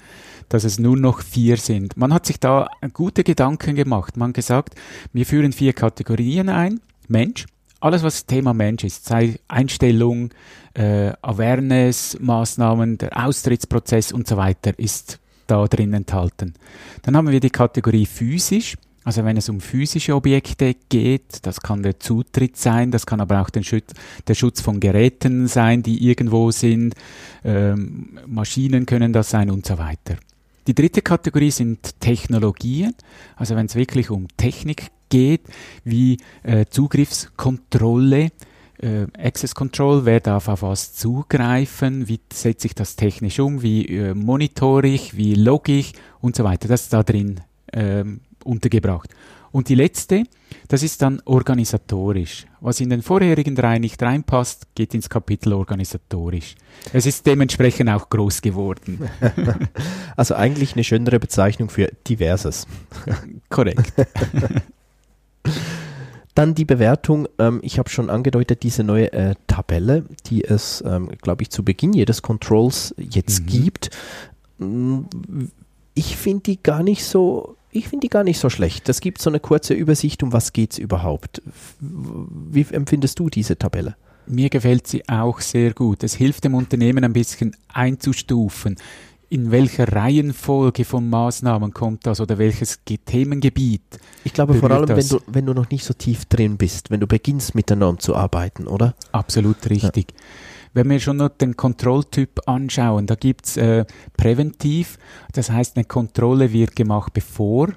dass 0.48 0.64
es 0.64 0.80
nur 0.80 0.98
noch 0.98 1.22
vier 1.22 1.58
sind. 1.58 1.96
Man 1.96 2.14
hat 2.14 2.26
sich 2.26 2.40
da 2.40 2.70
gute 2.94 3.24
Gedanken 3.24 3.76
gemacht. 3.76 4.18
Man 4.18 4.30
hat 4.30 4.36
gesagt, 4.36 4.76
wir 5.14 5.26
führen 5.26 5.54
vier 5.54 5.74
Kategorien 5.74 6.50
ein. 6.50 6.82
Mensch, 7.10 7.46
alles 7.80 8.04
was 8.04 8.26
Thema 8.26 8.54
Mensch 8.54 8.84
ist, 8.84 9.06
sei 9.06 9.40
Einstellung, 9.48 10.32
äh, 10.74 11.12
Awareness-Maßnahmen, 11.22 12.98
der 12.98 13.26
Austrittsprozess 13.26 14.12
und 14.12 14.28
so 14.28 14.38
weiter, 14.38 14.78
ist 14.78 15.20
da 15.48 15.66
drin 15.66 15.94
enthalten. 15.94 16.54
Dann 17.02 17.16
haben 17.18 17.30
wir 17.32 17.40
die 17.40 17.50
Kategorie 17.50 18.06
physisch, 18.06 18.76
Also 19.06 19.24
wenn 19.24 19.38
es 19.38 19.50
um 19.50 19.62
physische 19.62 20.14
Objekte 20.14 20.76
geht, 20.90 21.46
das 21.46 21.62
kann 21.62 21.82
der 21.82 22.00
Zutritt 22.00 22.58
sein, 22.58 22.92
das 22.92 23.06
kann 23.06 23.22
aber 23.22 23.42
auch 23.42 23.50
Schutz, 23.62 23.94
der 24.28 24.36
Schutz 24.36 24.62
von 24.62 24.80
Geräten 24.80 25.48
sein, 25.48 25.82
die 25.82 26.08
irgendwo 26.08 26.52
sind, 26.52 26.94
ähm, 27.44 28.20
Maschinen 28.28 28.86
können 28.86 29.14
das 29.14 29.30
sein 29.30 29.50
und 29.50 29.66
so 29.66 29.78
weiter. 29.78 30.18
Die 30.68 30.76
dritte 30.76 31.02
Kategorie 31.02 31.50
sind 31.50 32.00
Technologien, 32.00 32.94
also 33.36 33.56
wenn 33.56 33.66
es 33.66 33.76
wirklich 33.76 34.10
um 34.12 34.28
Technik 34.38 34.92
geht, 35.10 35.42
wie 35.84 36.18
äh, 36.44 36.66
Zugriffskontrolle, 36.70 38.32
äh, 38.82 39.08
Access 39.18 39.56
Control, 39.56 40.06
wer 40.06 40.20
darf 40.20 40.48
auf 40.48 40.62
was 40.62 40.94
zugreifen, 40.94 42.08
wie 42.08 42.20
setze 42.32 42.68
ich 42.68 42.76
das 42.76 42.96
technisch 42.96 43.40
um, 43.40 43.62
wie 43.62 43.86
äh, 43.86 44.14
monitor 44.14 44.84
ich, 44.84 45.18
wie 45.18 45.36
logge 45.36 45.74
ich 45.74 45.94
und 46.22 46.36
so 46.36 46.44
weiter. 46.44 46.68
Das 46.68 46.84
ist 46.84 46.94
da 46.94 47.04
drin 47.04 47.42
ähm, 47.74 48.22
untergebracht. 48.44 49.14
Und 49.52 49.68
die 49.70 49.76
letzte, 49.76 50.26
das 50.68 50.84
ist 50.84 51.02
dann 51.02 51.22
organisatorisch. 51.26 52.46
Was 52.62 52.80
in 52.80 52.90
den 52.90 53.02
vorherigen 53.02 53.56
drei 53.56 53.80
nicht 53.80 54.02
reinpasst, 54.02 54.68
geht 54.76 54.94
ins 54.94 55.10
Kapitel 55.10 55.54
organisatorisch. 55.54 56.56
Es 56.94 57.06
ist 57.06 57.26
dementsprechend 57.26 57.90
auch 57.90 58.10
groß 58.10 58.42
geworden. 58.42 59.10
Also 60.16 60.36
eigentlich 60.36 60.74
eine 60.74 60.84
schönere 60.84 61.18
Bezeichnung 61.18 61.70
für 61.70 61.90
diverses. 62.06 62.68
Korrekt. 63.48 63.94
Dann 66.36 66.56
die 66.56 66.66
Bewertung, 66.66 67.28
ähm, 67.38 67.60
ich 67.64 67.80
habe 67.80 67.90
schon 67.90 68.10
angedeutet, 68.10 68.64
diese 68.64 68.84
neue 68.84 69.12
äh, 69.12 69.36
Tabelle, 69.48 70.06
die 70.28 70.44
es, 70.44 70.84
ähm, 70.88 71.10
glaube 71.22 71.42
ich, 71.42 71.50
zu 71.50 71.64
Beginn 71.64 71.92
jedes 71.94 72.22
Controls 72.22 72.96
jetzt 72.98 73.42
mhm. 73.42 73.46
gibt. 73.48 73.90
Mm, 74.58 75.00
ich 75.96 76.16
finde 76.16 76.44
die 76.44 76.64
gar 76.64 76.82
nicht 76.82 77.04
so, 77.04 77.58
ich 77.72 77.90
finde 77.90 78.06
die 78.06 78.10
gar 78.10 78.24
nicht 78.24 78.40
so 78.40 78.50
schlecht. 78.50 78.88
Das 78.88 79.02
gibt 79.02 79.22
so 79.22 79.30
eine 79.30 79.40
kurze 79.40 79.74
Übersicht, 79.74 80.24
um 80.24 80.32
was 80.32 80.54
geht 80.54 80.74
es 80.74 80.78
überhaupt. 80.78 81.42
Wie 81.80 82.66
empfindest 82.72 83.20
du 83.20 83.30
diese 83.30 83.58
Tabelle? 83.58 83.96
Mir 84.26 84.50
gefällt 84.50 84.88
sie 84.88 85.10
auch 85.10 85.42
sehr 85.42 85.74
gut. 85.74 86.04
Es 86.04 86.16
hilft 86.16 86.44
dem 86.46 86.54
Unternehmen 86.54 87.04
ein 87.04 87.14
bisschen 87.14 87.56
einzustufen 87.68 88.78
in 89.30 89.52
welcher 89.52 89.92
Reihenfolge 89.92 90.86
von 90.86 91.10
Maßnahmen 91.10 91.74
kommt 91.74 92.06
das 92.08 92.20
oder 92.20 92.38
welches 92.38 92.80
Themengebiet? 92.84 94.00
Ich 94.24 94.34
glaube 94.34 94.56
vor 94.56 94.72
allem, 94.72 94.90
wenn 94.90 95.08
du, 95.08 95.20
wenn 95.28 95.46
du 95.46 95.54
noch 95.54 95.70
nicht 95.70 95.86
so 95.86 95.94
tief 95.94 96.26
drin 96.26 96.58
bist, 96.58 96.90
wenn 96.90 97.00
du 97.00 97.08
beginnst 97.08 97.54
mit 97.54 97.70
der 97.70 97.78
Norm 97.78 98.00
zu 98.00 98.16
arbeiten, 98.16 98.68
oder? 98.68 98.96
Absolut 99.12 99.70
richtig. 99.70 100.12
Ja. 100.12 100.18
Wenn 100.74 100.90
wir 100.90 101.00
schon 101.00 101.18
noch 101.18 101.30
den 101.30 101.56
Kontrolltyp 101.56 102.48
anschauen, 102.48 103.06
da 103.06 103.16
gibt's 103.16 103.58
äh, 103.58 103.86
präventiv, 104.18 104.98
das 105.34 105.52
heißt 105.52 105.78
eine 105.78 105.86
Kontrolle 105.86 106.52
wird 106.52 106.76
gemacht, 106.76 107.14
bevor 107.14 107.70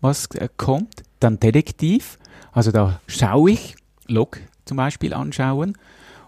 was 0.00 0.26
äh, 0.34 0.48
kommt, 0.56 1.02
dann 1.20 1.38
detektiv, 1.38 2.18
also 2.52 2.70
da 2.70 3.00
schaue 3.06 3.52
ich, 3.52 3.76
Log 4.06 4.38
zum 4.64 4.76
Beispiel 4.76 5.14
anschauen 5.14 5.76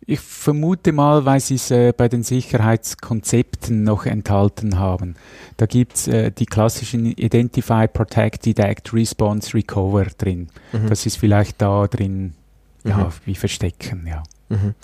Ich 0.07 0.21
vermute 0.21 0.93
mal, 0.93 1.25
weil 1.25 1.39
sie 1.39 1.55
es 1.55 1.71
äh, 1.71 1.93
bei 1.97 2.09
den 2.09 2.23
Sicherheitskonzepten 2.25 3.85
noch 3.85 4.05
enthalten 4.05 4.79
haben. 4.79 5.15
Da 5.57 5.67
gibt's 5.67 6.09
äh, 6.09 6.33
die 6.33 6.47
klassischen 6.47 7.07
Identify, 7.07 7.87
Protect, 7.87 8.47
Detect, 8.47 8.93
Response, 8.93 9.55
Recover 9.55 10.07
drin. 10.19 10.49
Mhm. 10.73 10.89
Das 10.89 11.07
ist 11.07 11.19
vielleicht 11.19 11.63
da 11.63 11.87
drin, 11.87 12.35
ja, 12.85 12.99
mhm. 12.99 13.13
wie 13.27 13.35
verstecken, 13.37 14.07
ja. 14.09 14.23
Mhm. 14.49 14.75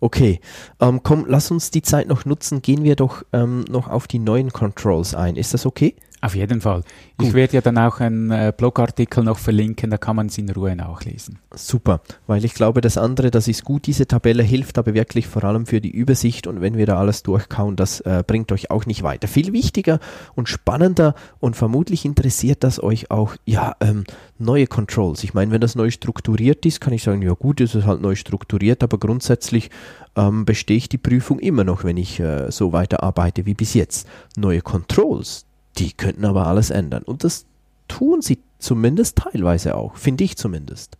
Okay, 0.00 0.40
ähm, 0.80 1.02
komm, 1.02 1.24
lass 1.28 1.50
uns 1.50 1.70
die 1.70 1.82
Zeit 1.82 2.08
noch 2.08 2.24
nutzen. 2.24 2.60
Gehen 2.60 2.84
wir 2.84 2.96
doch 2.96 3.22
ähm, 3.32 3.64
noch 3.70 3.88
auf 3.88 4.06
die 4.06 4.18
neuen 4.18 4.52
Controls 4.52 5.14
ein. 5.14 5.36
Ist 5.36 5.54
das 5.54 5.66
okay? 5.66 5.94
Auf 6.24 6.34
jeden 6.34 6.62
Fall. 6.62 6.84
Gut. 7.18 7.28
Ich 7.28 7.34
werde 7.34 7.52
ja 7.52 7.60
dann 7.60 7.76
auch 7.76 8.00
einen 8.00 8.30
äh, 8.30 8.50
Blogartikel 8.56 9.22
noch 9.22 9.36
verlinken, 9.36 9.90
da 9.90 9.98
kann 9.98 10.16
man 10.16 10.28
es 10.28 10.38
in 10.38 10.48
Ruhe 10.48 10.74
nachlesen. 10.74 11.38
Super, 11.54 12.00
weil 12.26 12.46
ich 12.46 12.54
glaube, 12.54 12.80
das 12.80 12.96
andere, 12.96 13.30
das 13.30 13.46
ist 13.46 13.62
gut, 13.62 13.86
diese 13.86 14.06
Tabelle 14.06 14.42
hilft 14.42 14.78
aber 14.78 14.94
wirklich 14.94 15.26
vor 15.26 15.44
allem 15.44 15.66
für 15.66 15.82
die 15.82 15.90
Übersicht 15.90 16.46
und 16.46 16.62
wenn 16.62 16.78
wir 16.78 16.86
da 16.86 16.96
alles 16.96 17.24
durchkauen, 17.24 17.76
das 17.76 18.00
äh, 18.00 18.24
bringt 18.26 18.52
euch 18.52 18.70
auch 18.70 18.86
nicht 18.86 19.02
weiter. 19.02 19.28
Viel 19.28 19.52
wichtiger 19.52 20.00
und 20.34 20.48
spannender 20.48 21.14
und 21.40 21.56
vermutlich 21.56 22.06
interessiert 22.06 22.64
das 22.64 22.82
euch 22.82 23.10
auch, 23.10 23.36
ja, 23.44 23.76
ähm, 23.80 24.04
neue 24.38 24.66
Controls. 24.66 25.24
Ich 25.24 25.34
meine, 25.34 25.50
wenn 25.50 25.60
das 25.60 25.74
neu 25.74 25.90
strukturiert 25.90 26.64
ist, 26.64 26.80
kann 26.80 26.94
ich 26.94 27.02
sagen, 27.02 27.20
ja 27.20 27.34
gut, 27.34 27.60
ist 27.60 27.74
es 27.74 27.84
halt 27.84 28.00
neu 28.00 28.14
strukturiert, 28.14 28.82
aber 28.82 28.96
grundsätzlich 28.96 29.68
ähm, 30.16 30.46
bestehe 30.46 30.78
ich 30.78 30.88
die 30.88 30.96
Prüfung 30.96 31.38
immer 31.38 31.64
noch, 31.64 31.84
wenn 31.84 31.98
ich 31.98 32.18
äh, 32.18 32.50
so 32.50 32.72
weiter 32.72 33.02
arbeite 33.02 33.44
wie 33.44 33.52
bis 33.52 33.74
jetzt. 33.74 34.08
Neue 34.38 34.62
Controls, 34.62 35.44
die 35.78 35.92
könnten 35.92 36.24
aber 36.24 36.46
alles 36.46 36.70
ändern. 36.70 37.02
Und 37.02 37.24
das 37.24 37.46
tun 37.88 38.22
sie 38.22 38.42
zumindest 38.58 39.18
teilweise 39.18 39.76
auch, 39.76 39.96
finde 39.96 40.24
ich 40.24 40.36
zumindest. 40.36 40.96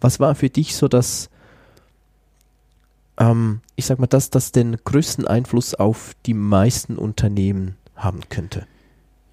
Was 0.00 0.20
war 0.20 0.34
für 0.34 0.50
dich 0.50 0.74
so 0.74 0.88
das, 0.88 1.30
ähm, 3.18 3.60
ich 3.76 3.86
sag 3.86 3.98
mal, 3.98 4.06
das, 4.06 4.30
das 4.30 4.52
den 4.52 4.76
größten 4.82 5.26
Einfluss 5.26 5.74
auf 5.74 6.14
die 6.26 6.34
meisten 6.34 6.96
Unternehmen 6.96 7.76
haben 7.96 8.20
könnte? 8.28 8.66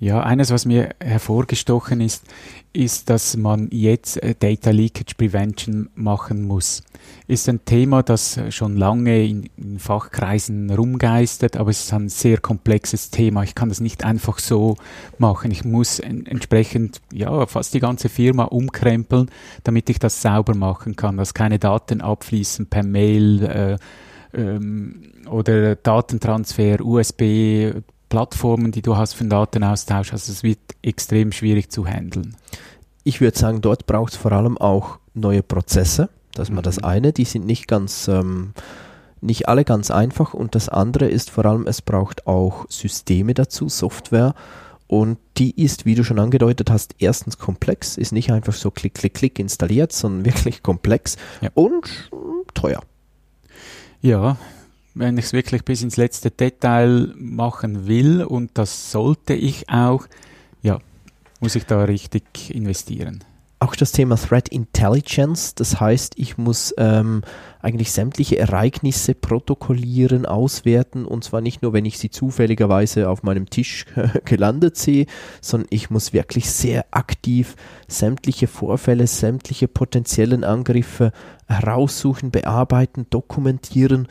Ja, 0.02 0.22
eines, 0.24 0.50
was 0.50 0.66
mir 0.66 0.96
hervorgestochen 1.02 2.00
ist, 2.00 2.24
ist, 2.72 3.10
dass 3.10 3.36
man 3.36 3.68
jetzt 3.70 4.24
äh, 4.24 4.34
Data 4.34 4.70
Leakage 4.70 5.14
Prevention 5.18 5.90
machen 5.94 6.48
muss. 6.48 6.84
Ist 7.28 7.50
ein 7.50 7.66
Thema, 7.66 8.02
das 8.02 8.40
schon 8.50 8.78
lange 8.78 9.26
in, 9.26 9.50
in, 9.58 9.78
Fachkreisen 9.78 10.70
rumgeistert, 10.70 11.58
aber 11.58 11.72
es 11.72 11.84
ist 11.84 11.94
ein 11.94 12.08
sehr 12.08 12.38
komplexes 12.38 13.10
Thema. 13.10 13.44
Ich 13.44 13.56
kann 13.56 13.68
das 13.68 13.82
nicht 13.82 14.06
einfach 14.06 14.40
so 14.40 14.78
machen. 15.18 15.52
Ich 15.52 15.66
muss 15.66 16.00
en 16.00 16.26
entsprechend 16.26 17.02
ja 17.12 17.46
fast 17.46 17.74
die 17.74 17.82
ganze 17.82 18.08
Firma 18.08 18.46
umkrempeln, 18.46 19.30
damit 19.66 19.90
ich 19.90 20.00
das 20.00 20.22
sauber 20.22 20.56
machen 20.56 20.96
kann, 20.96 21.18
dass 21.18 21.34
keine 21.34 21.60
Daten 21.60 22.00
abfließen 22.00 22.68
per 22.68 22.84
Mail 22.84 23.44
äh, 23.44 23.78
ähm, 24.34 25.02
oder 25.30 25.76
Datentransfer, 25.76 26.80
USB, 26.86 27.74
Plattformen, 28.10 28.72
die 28.72 28.82
du 28.82 28.98
hast 28.98 29.14
für 29.14 29.24
den 29.24 29.30
Datenaustausch. 29.30 30.12
Also 30.12 30.32
es 30.32 30.44
wird 30.44 30.60
extrem 30.82 31.32
schwierig 31.32 31.72
zu 31.72 31.86
handeln. 31.86 32.36
Ich 33.04 33.22
würde 33.22 33.38
sagen, 33.38 33.62
dort 33.62 33.86
braucht 33.86 34.14
es 34.14 34.20
vor 34.20 34.32
allem 34.32 34.58
auch 34.58 35.00
neue 35.14 35.44
Prozesse. 35.44 36.10
Das 36.34 36.50
ist 36.50 36.56
mal 36.56 36.62
das 36.62 36.78
mhm. 36.78 36.86
eine. 36.86 37.14
Die 37.14 37.26
sind 37.26 37.46
nicht 37.46 37.68
ganz, 37.68 38.08
ähm, 38.08 38.54
nicht 39.22 39.48
alle 39.48 39.64
ganz 39.64 39.92
einfach. 39.92 40.34
Und 40.34 40.56
das 40.56 40.70
andere 40.70 41.08
ist 41.08 41.30
vor 41.30 41.46
allem, 41.46 41.68
es 41.68 41.82
braucht 41.82 42.28
auch 42.28 42.66
Systeme 42.70 43.34
dazu, 43.34 43.70
Software. 43.70 44.34
Und 44.88 45.20
die 45.38 45.62
ist, 45.62 45.86
wie 45.86 45.94
du 45.94 46.04
schon 46.04 46.18
angedeutet 46.18 46.72
hast, 46.72 46.96
erstens 46.98 47.38
komplex, 47.38 47.96
ist 47.96 48.12
nicht 48.12 48.32
einfach 48.32 48.54
so 48.54 48.72
klick, 48.72 48.96
klick, 48.96 49.14
klick 49.14 49.38
installiert, 49.38 49.92
sondern 49.92 50.26
wirklich 50.34 50.64
komplex 50.64 51.16
ja. 51.42 51.50
und 51.54 52.10
teuer. 52.56 52.82
Ja, 54.02 54.38
wenn 54.94 55.18
ich 55.18 55.26
es 55.26 55.34
wirklich 55.34 55.64
bis 55.64 55.82
ins 55.82 55.98
letzte 55.98 56.32
Detail 56.32 57.14
machen 57.16 57.88
will 57.88 58.24
und 58.24 58.52
das 58.56 58.92
sollte 58.92 59.34
ich 59.34 59.70
auch, 59.70 60.08
ja, 60.62 60.80
muss 61.40 61.56
ich 61.56 61.66
da 61.66 61.84
richtig 61.84 62.54
investieren. 62.54 63.24
Auch 63.62 63.76
das 63.76 63.92
Thema 63.92 64.16
Threat 64.16 64.48
Intelligence, 64.48 65.54
das 65.54 65.82
heißt, 65.82 66.14
ich 66.16 66.38
muss 66.38 66.74
ähm, 66.78 67.24
eigentlich 67.62 67.92
sämtliche 67.92 68.40
Ereignisse 68.40 69.14
protokollieren, 69.14 70.26
auswerten 70.26 71.04
und 71.04 71.26
zwar 71.26 71.42
nicht 71.42 71.62
nur, 71.62 71.74
wenn 71.74 71.84
ich 71.84 72.00
sie 72.00 72.10
zufälligerweise 72.10 73.10
auf 73.10 73.22
meinem 73.22 73.50
Tisch 73.50 73.86
gelandet 74.24 74.78
sehe, 74.78 75.08
sondern 75.42 75.68
ich 75.72 75.90
muss 75.90 76.14
wirklich 76.14 76.50
sehr 76.50 76.86
aktiv 76.92 77.58
sämtliche 77.90 78.48
Vorfälle, 78.48 79.08
sämtliche 79.08 79.68
potenziellen 79.68 80.46
Angriffe 80.46 81.12
heraussuchen, 81.48 82.32
bearbeiten, 82.32 83.08
dokumentieren 83.10 84.08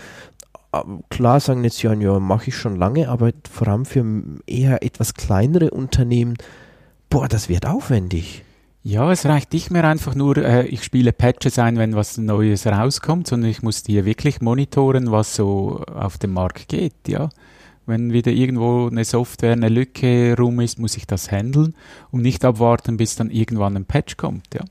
klar 1.10 1.40
sagen 1.40 1.64
jetzt 1.64 1.82
ja, 1.82 1.92
ja, 1.94 2.18
mache 2.18 2.48
ich 2.48 2.56
schon 2.56 2.76
lange, 2.76 3.08
aber 3.08 3.32
vor 3.50 3.68
allem 3.68 3.84
für 3.84 4.04
eher 4.46 4.82
etwas 4.82 5.14
kleinere 5.14 5.70
Unternehmen, 5.70 6.36
boah, 7.10 7.28
das 7.28 7.48
wird 7.48 7.66
aufwendig. 7.66 8.44
Ja, 8.82 9.10
es 9.10 9.26
reicht 9.26 9.52
nicht 9.52 9.70
mehr 9.70 9.84
einfach 9.84 10.14
nur, 10.14 10.36
äh, 10.38 10.66
ich 10.66 10.84
spiele 10.84 11.12
Patches 11.12 11.58
ein, 11.58 11.76
wenn 11.76 11.94
was 11.94 12.16
Neues 12.16 12.66
rauskommt, 12.66 13.26
sondern 13.26 13.50
ich 13.50 13.62
muss 13.62 13.82
hier 13.86 14.04
wirklich 14.04 14.40
monitoren, 14.40 15.10
was 15.10 15.34
so 15.34 15.84
auf 15.94 16.16
dem 16.18 16.32
Markt 16.32 16.68
geht, 16.68 16.94
ja. 17.06 17.28
Wenn 17.86 18.12
wieder 18.12 18.30
irgendwo 18.30 18.86
eine 18.86 19.04
Software, 19.04 19.52
eine 19.52 19.70
Lücke 19.70 20.36
rum 20.38 20.60
ist, 20.60 20.78
muss 20.78 20.96
ich 20.96 21.06
das 21.06 21.30
handeln 21.32 21.74
und 22.10 22.22
nicht 22.22 22.44
abwarten, 22.44 22.98
bis 22.98 23.16
dann 23.16 23.30
irgendwann 23.30 23.76
ein 23.76 23.86
Patch 23.86 24.16
kommt, 24.16 24.54
ja. 24.54 24.64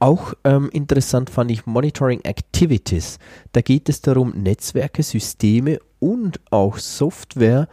Auch 0.00 0.34
ähm, 0.44 0.70
interessant 0.72 1.30
fand 1.30 1.50
ich 1.50 1.66
Monitoring 1.66 2.22
Activities. 2.22 3.18
Da 3.52 3.60
geht 3.60 3.88
es 3.88 4.00
darum, 4.00 4.30
Netzwerke, 4.30 5.02
Systeme 5.02 5.78
und 6.00 6.40
auch 6.50 6.78
Software 6.78 7.68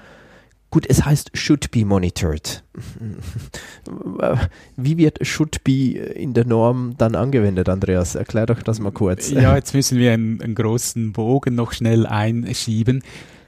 Gut, 0.70 0.86
es 0.90 1.06
heißt 1.06 1.32
should 1.34 1.72
be 1.72 1.86
monitored. 1.86 2.62
Wie 4.76 4.98
wird 4.98 5.26
should 5.26 5.64
be 5.64 5.98
in 5.98 6.34
der 6.34 6.46
Norm 6.46 6.96
dann 6.98 7.16
angewendet, 7.16 7.70
Andreas? 7.70 8.16
Erklär 8.16 8.48
doch 8.48 8.62
das 8.62 8.80
mal 8.80 8.92
kurz. 8.92 9.32
Ja, 9.32 9.56
jetzt 9.56 9.74
müssen 9.74 9.98
wir 9.98 10.12
einen, 10.12 10.42
einen 10.42 10.56
großen 10.56 11.14
Bogen 11.14 11.56
noch 11.56 11.72
schnell 11.72 12.06
einschieben. 12.06 13.02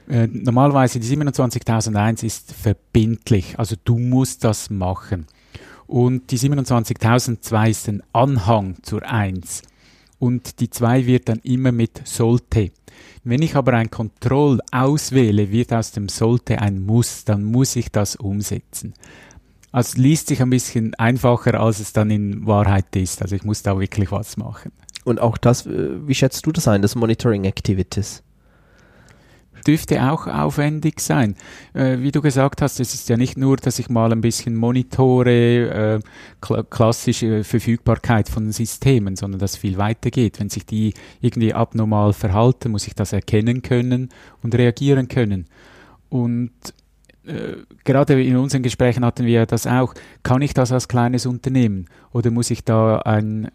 Äh, 0.08 0.28
normalerweise 0.28 0.98
die 0.98 1.06
27001 1.06 2.22
ist 2.22 2.54
verbindlich, 2.54 3.58
also 3.58 3.76
du 3.84 3.98
musst 3.98 4.44
das 4.44 4.70
machen. 4.70 5.26
Und 5.90 6.30
die 6.30 6.36
27002 6.36 7.68
ist 7.70 7.88
ein 7.88 8.00
Anhang 8.12 8.76
zur 8.82 9.02
1. 9.02 9.62
Und 10.20 10.60
die 10.60 10.70
2 10.70 11.06
wird 11.06 11.28
dann 11.28 11.40
immer 11.40 11.72
mit 11.72 12.02
sollte. 12.04 12.70
Wenn 13.24 13.42
ich 13.42 13.56
aber 13.56 13.72
ein 13.72 13.90
Control 13.90 14.60
auswähle, 14.70 15.50
wird 15.50 15.72
aus 15.72 15.90
dem 15.90 16.08
sollte 16.08 16.60
ein 16.60 16.86
muss, 16.86 17.24
dann 17.24 17.42
muss 17.42 17.74
ich 17.74 17.90
das 17.90 18.14
umsetzen. 18.14 18.94
Also 19.72 20.00
liest 20.00 20.28
sich 20.28 20.40
ein 20.40 20.50
bisschen 20.50 20.94
einfacher, 20.94 21.60
als 21.60 21.80
es 21.80 21.92
dann 21.92 22.12
in 22.12 22.46
Wahrheit 22.46 22.94
ist. 22.94 23.20
Also 23.20 23.34
ich 23.34 23.42
muss 23.42 23.64
da 23.64 23.76
wirklich 23.76 24.12
was 24.12 24.36
machen. 24.36 24.70
Und 25.04 25.20
auch 25.20 25.38
das, 25.38 25.66
äh, 25.66 26.06
wie 26.06 26.14
schätzt 26.14 26.46
du 26.46 26.52
das 26.52 26.68
ein, 26.68 26.82
das 26.82 26.94
Monitoring 26.94 27.46
Activities? 27.46 28.22
Dürfte 29.66 30.10
auch 30.10 30.26
aufwendig 30.26 31.00
sein. 31.00 31.34
Äh, 31.74 31.98
wie 31.98 32.12
du 32.12 32.20
gesagt 32.20 32.62
hast, 32.62 32.80
es 32.80 32.94
ist 32.94 33.08
ja 33.08 33.16
nicht 33.16 33.36
nur, 33.36 33.56
dass 33.56 33.78
ich 33.78 33.88
mal 33.88 34.12
ein 34.12 34.20
bisschen 34.20 34.56
monitore, 34.56 36.00
äh, 36.00 36.00
kl 36.40 36.64
klassische 36.70 37.44
Verfügbarkeit 37.44 38.28
von 38.28 38.52
Systemen, 38.52 39.16
sondern 39.16 39.38
dass 39.38 39.56
viel 39.56 39.78
weiter 39.78 40.10
geht. 40.10 40.40
Wenn 40.40 40.50
sich 40.50 40.66
die 40.66 40.94
irgendwie 41.20 41.54
abnormal 41.54 42.12
verhalten, 42.12 42.72
muss 42.72 42.86
ich 42.86 42.94
das 42.94 43.12
erkennen 43.12 43.62
können 43.62 44.08
und 44.42 44.54
reagieren 44.54 45.08
können. 45.08 45.46
Und 46.08 46.50
äh, 47.30 47.56
gerade 47.84 48.22
in 48.22 48.36
unseren 48.36 48.62
Gesprächen 48.62 49.04
hatten 49.04 49.24
wir 49.24 49.46
das 49.46 49.66
auch, 49.66 49.94
kann 50.22 50.42
ich 50.42 50.54
das 50.54 50.72
als 50.72 50.88
kleines 50.88 51.26
Unternehmen 51.26 51.86
oder 52.12 52.30
muss 52.30 52.50
ich 52.50 52.64
da 52.64 52.98
ein 52.98 53.50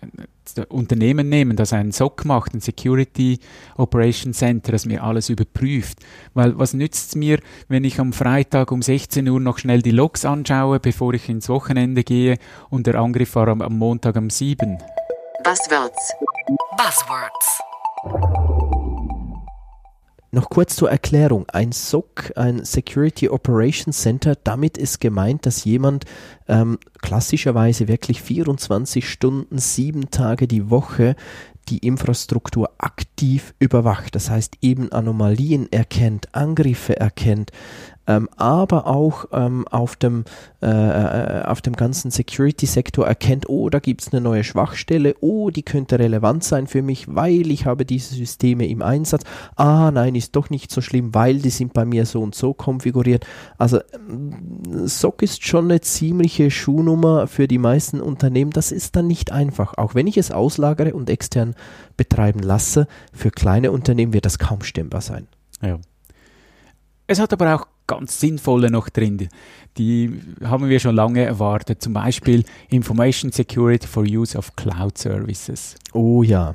Unternehmen 0.69 1.27
nehmen, 1.27 1.57
das 1.57 1.73
einen 1.73 1.91
SOC 1.91 2.25
macht, 2.25 2.53
ein 2.53 2.61
Security 2.61 3.39
Operation 3.77 4.33
Center, 4.33 4.71
das 4.71 4.85
mir 4.85 5.03
alles 5.03 5.29
überprüft? 5.29 5.99
Weil 6.33 6.57
was 6.57 6.73
nützt 6.73 7.09
es 7.09 7.15
mir, 7.15 7.39
wenn 7.67 7.83
ich 7.83 7.99
am 7.99 8.13
Freitag 8.13 8.71
um 8.71 8.81
16 8.81 9.27
Uhr 9.27 9.39
noch 9.39 9.57
schnell 9.57 9.81
die 9.81 9.91
Logs 9.91 10.23
anschaue, 10.25 10.79
bevor 10.79 11.13
ich 11.13 11.27
ins 11.27 11.49
Wochenende 11.49 12.03
gehe 12.03 12.37
und 12.69 12.87
der 12.87 12.95
Angriff 12.95 13.35
war 13.35 13.47
am, 13.49 13.61
am 13.61 13.77
Montag 13.77 14.15
um 14.15 14.29
7? 14.29 14.77
Buzzwords. 15.43 16.13
Buzzwords. 16.77 18.54
Noch 20.35 20.49
kurz 20.49 20.75
zur 20.75 20.91
Erklärung. 20.91 21.45
Ein 21.47 21.71
SOC, 21.71 22.33
ein 22.35 22.65
Security 22.65 23.29
Operations 23.29 24.01
Center, 24.01 24.35
damit 24.43 24.77
ist 24.77 24.99
gemeint, 24.99 25.45
dass 25.45 25.63
jemand 25.63 26.03
ähm, 26.49 26.77
klassischerweise 27.01 27.87
wirklich 27.87 28.21
24 28.21 29.07
Stunden, 29.09 29.59
sieben 29.59 30.11
Tage 30.11 30.49
die 30.49 30.69
Woche 30.69 31.15
die 31.69 31.77
Infrastruktur 31.77 32.69
aktiv 32.79 33.53
überwacht. 33.59 34.13
Das 34.13 34.29
heißt 34.29 34.57
eben 34.61 34.91
Anomalien 34.91 35.71
erkennt, 35.71 36.35
Angriffe 36.35 36.99
erkennt, 36.99 37.51
ähm, 38.07 38.29
aber 38.37 38.87
auch 38.87 39.25
ähm, 39.31 39.67
auf, 39.67 39.95
dem, 39.95 40.25
äh, 40.61 40.67
äh, 40.67 41.43
auf 41.43 41.61
dem 41.61 41.75
ganzen 41.75 42.11
Security-Sektor 42.11 43.05
erkennt, 43.05 43.49
oh, 43.49 43.69
da 43.69 43.79
gibt 43.79 44.01
es 44.01 44.13
eine 44.13 44.21
neue 44.21 44.43
Schwachstelle, 44.43 45.15
oh, 45.21 45.49
die 45.49 45.63
könnte 45.63 45.99
relevant 45.99 46.43
sein 46.43 46.67
für 46.67 46.81
mich, 46.81 47.13
weil 47.13 47.51
ich 47.51 47.65
habe 47.65 47.85
diese 47.85 48.15
Systeme 48.15 48.67
im 48.67 48.81
Einsatz. 48.81 49.23
Ah, 49.55 49.91
nein, 49.91 50.15
ist 50.15 50.35
doch 50.35 50.49
nicht 50.49 50.71
so 50.71 50.81
schlimm, 50.81 51.13
weil 51.13 51.39
die 51.39 51.49
sind 51.49 51.73
bei 51.73 51.85
mir 51.85 52.05
so 52.05 52.21
und 52.21 52.35
so 52.35 52.53
konfiguriert. 52.53 53.25
Also 53.57 53.79
ähm, 53.93 54.87
SOC 54.87 55.23
ist 55.23 55.45
schon 55.45 55.65
eine 55.65 55.81
ziemliche 55.81 56.51
Schuhnummer 56.51 57.27
für 57.27 57.47
die 57.47 57.57
meisten 57.57 58.01
Unternehmen. 58.01 58.51
Das 58.51 58.71
ist 58.71 58.95
dann 58.95 59.07
nicht 59.07 59.31
einfach. 59.31 59.77
Auch 59.77 59.95
wenn 59.95 60.07
ich 60.07 60.17
es 60.17 60.31
auslagere 60.31 60.93
und 60.93 61.09
extern 61.09 61.55
betreiben 61.97 62.39
lasse, 62.39 62.87
für 63.13 63.31
kleine 63.31 63.71
Unternehmen 63.71 64.13
wird 64.13 64.25
das 64.25 64.39
kaum 64.39 64.61
stemmbar 64.61 65.01
sein. 65.01 65.27
Ja. 65.61 65.79
Es 67.07 67.19
hat 67.19 67.33
aber 67.33 67.55
auch 67.55 67.67
ganz 67.87 68.19
sinnvolle 68.19 68.71
noch 68.71 68.89
drin. 68.89 69.29
Die 69.77 70.21
haben 70.43 70.69
wir 70.69 70.79
schon 70.79 70.95
lange 70.95 71.23
erwartet. 71.23 71.81
Zum 71.81 71.93
Beispiel 71.93 72.43
Information 72.69 73.31
Security 73.31 73.87
for 73.87 74.03
Use 74.03 74.37
of 74.37 74.55
Cloud 74.55 74.97
Services. 74.97 75.75
Oh 75.93 76.23
ja. 76.23 76.53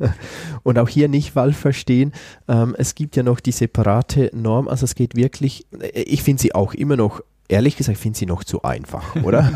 Und 0.62 0.78
auch 0.78 0.88
hier 0.88 1.08
nicht 1.08 1.36
Wahl 1.36 1.52
verstehen. 1.52 2.12
Ähm, 2.48 2.74
es 2.78 2.94
gibt 2.94 3.16
ja 3.16 3.22
noch 3.22 3.40
die 3.40 3.52
separate 3.52 4.30
Norm. 4.32 4.68
Also 4.68 4.84
es 4.84 4.94
geht 4.94 5.16
wirklich, 5.16 5.66
ich 5.92 6.22
finde 6.22 6.40
sie 6.40 6.54
auch 6.54 6.72
immer 6.72 6.96
noch 6.96 7.20
ehrlich 7.52 7.76
gesagt, 7.76 7.98
finde 7.98 8.18
sie 8.18 8.26
noch 8.26 8.44
zu 8.44 8.62
einfach, 8.62 9.14
oder? 9.22 9.52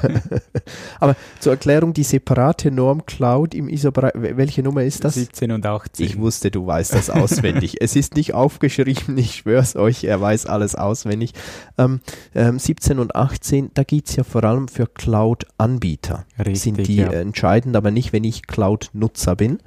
Aber 1.01 1.17
zur 1.41 1.53
Erklärung, 1.53 1.95
die 1.95 2.03
separate 2.03 2.71
Norm 2.71 3.07
Cloud 3.07 3.55
im 3.55 3.69
ISO-Bereich, 3.69 4.13
welche 4.15 4.63
Nummer 4.63 4.83
ist 4.83 5.05
das? 5.05 5.15
17 5.15 5.51
und 5.51 5.65
18. 5.65 6.05
Ich 6.05 6.19
wusste, 6.19 6.51
du 6.51 6.67
weißt 6.67 6.95
das 6.95 7.11
auswendig. 7.11 7.77
es 7.81 7.97
ist 7.97 8.15
nicht 8.15 8.35
aufgeschrieben, 8.35 9.17
ich 9.17 9.37
schwör's 9.37 9.77
euch, 9.77 10.05
er 10.05 10.21
weiß 10.21 10.47
alles 10.47 10.75
auswendig. 10.75 11.33
Ähm, 11.79 12.01
ähm, 12.35 12.59
17 12.59 12.99
und 12.99 13.17
18, 13.17 13.71
da 13.73 13.83
geht 13.83 14.09
es 14.09 14.17
ja 14.17 14.25
vor 14.25 14.45
allem 14.45 14.69
für 14.69 14.87
Cloud-Anbieter. 14.87 16.27
Sind 16.53 16.87
die 16.87 16.97
ja. 16.97 17.11
entscheidend, 17.11 17.77
aber 17.77 17.91
nicht, 17.91 18.13
wenn 18.13 18.25
ich 18.25 18.47
Cloud-Nutzer 18.47 19.37
bin 19.37 19.59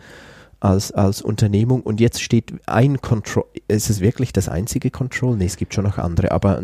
als, 0.59 0.91
als 0.91 1.21
Unternehmung 1.21 1.81
und 1.81 1.99
jetzt 1.99 2.21
steht 2.21 2.53
ein 2.67 3.01
Control, 3.01 3.45
ist 3.67 3.89
es 3.89 4.01
wirklich 4.01 4.33
das 4.33 4.49
einzige 4.49 4.91
Control? 4.91 5.35
Nee, 5.35 5.45
es 5.45 5.57
gibt 5.57 5.73
schon 5.73 5.85
noch 5.85 5.97
andere, 5.97 6.31
aber 6.31 6.61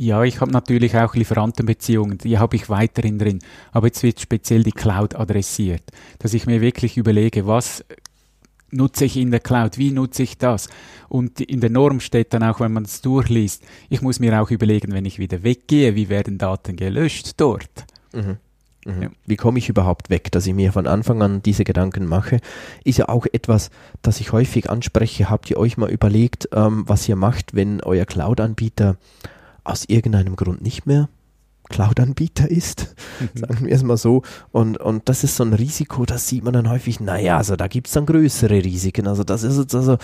ja, 0.00 0.24
ich 0.24 0.40
habe 0.40 0.50
natürlich 0.50 0.96
auch 0.96 1.14
Lieferantenbeziehungen, 1.14 2.16
die 2.16 2.38
habe 2.38 2.56
ich 2.56 2.70
weiterhin 2.70 3.18
drin. 3.18 3.40
Aber 3.70 3.88
jetzt 3.88 4.02
wird 4.02 4.18
speziell 4.18 4.62
die 4.62 4.72
Cloud 4.72 5.14
adressiert, 5.14 5.82
dass 6.20 6.32
ich 6.32 6.46
mir 6.46 6.62
wirklich 6.62 6.96
überlege, 6.96 7.46
was 7.46 7.84
nutze 8.70 9.04
ich 9.04 9.18
in 9.18 9.30
der 9.30 9.40
Cloud, 9.40 9.76
wie 9.76 9.90
nutze 9.90 10.22
ich 10.22 10.38
das? 10.38 10.70
Und 11.10 11.42
in 11.42 11.60
der 11.60 11.68
Norm 11.68 12.00
steht 12.00 12.32
dann 12.32 12.42
auch, 12.42 12.60
wenn 12.60 12.72
man 12.72 12.84
es 12.84 13.02
durchliest, 13.02 13.62
ich 13.90 14.00
muss 14.00 14.20
mir 14.20 14.40
auch 14.40 14.50
überlegen, 14.50 14.92
wenn 14.92 15.04
ich 15.04 15.18
wieder 15.18 15.42
weggehe, 15.42 15.94
wie 15.94 16.08
werden 16.08 16.38
Daten 16.38 16.76
gelöscht 16.76 17.32
dort? 17.36 17.84
Mhm. 18.14 18.38
Mhm. 18.86 19.02
Ja. 19.02 19.10
Wie 19.26 19.36
komme 19.36 19.58
ich 19.58 19.68
überhaupt 19.68 20.08
weg, 20.08 20.32
dass 20.32 20.46
ich 20.46 20.54
mir 20.54 20.72
von 20.72 20.86
Anfang 20.86 21.20
an 21.20 21.42
diese 21.42 21.64
Gedanken 21.64 22.06
mache, 22.06 22.40
ist 22.84 22.96
ja 22.96 23.10
auch 23.10 23.26
etwas, 23.30 23.68
das 24.00 24.18
ich 24.20 24.32
häufig 24.32 24.70
anspreche. 24.70 25.28
Habt 25.28 25.50
ihr 25.50 25.58
euch 25.58 25.76
mal 25.76 25.90
überlegt, 25.90 26.48
ähm, 26.54 26.84
was 26.86 27.06
ihr 27.06 27.16
macht, 27.16 27.54
wenn 27.54 27.82
euer 27.82 28.06
Cloud-Anbieter 28.06 28.96
aus 29.70 29.84
irgendeinem 29.86 30.36
Grund 30.36 30.62
nicht 30.62 30.86
mehr 30.86 31.08
Cloud-Anbieter 31.70 32.50
ist, 32.50 32.94
mhm. 33.20 33.38
sagen 33.38 33.66
wir 33.66 33.74
es 33.74 33.82
mal 33.82 33.96
so. 33.96 34.22
Und, 34.50 34.76
und 34.78 35.08
das 35.08 35.24
ist 35.24 35.36
so 35.36 35.44
ein 35.44 35.54
Risiko, 35.54 36.04
das 36.04 36.28
sieht 36.28 36.44
man 36.44 36.52
dann 36.52 36.68
häufig, 36.68 37.00
naja, 37.00 37.38
also 37.38 37.56
da 37.56 37.68
gibt 37.68 37.86
es 37.86 37.94
dann 37.94 38.06
größere 38.06 38.62
Risiken. 38.64 39.06
Also 39.06 39.24
das 39.24 39.42
ist 39.42 39.56
jetzt 39.56 39.74
also 39.74 39.96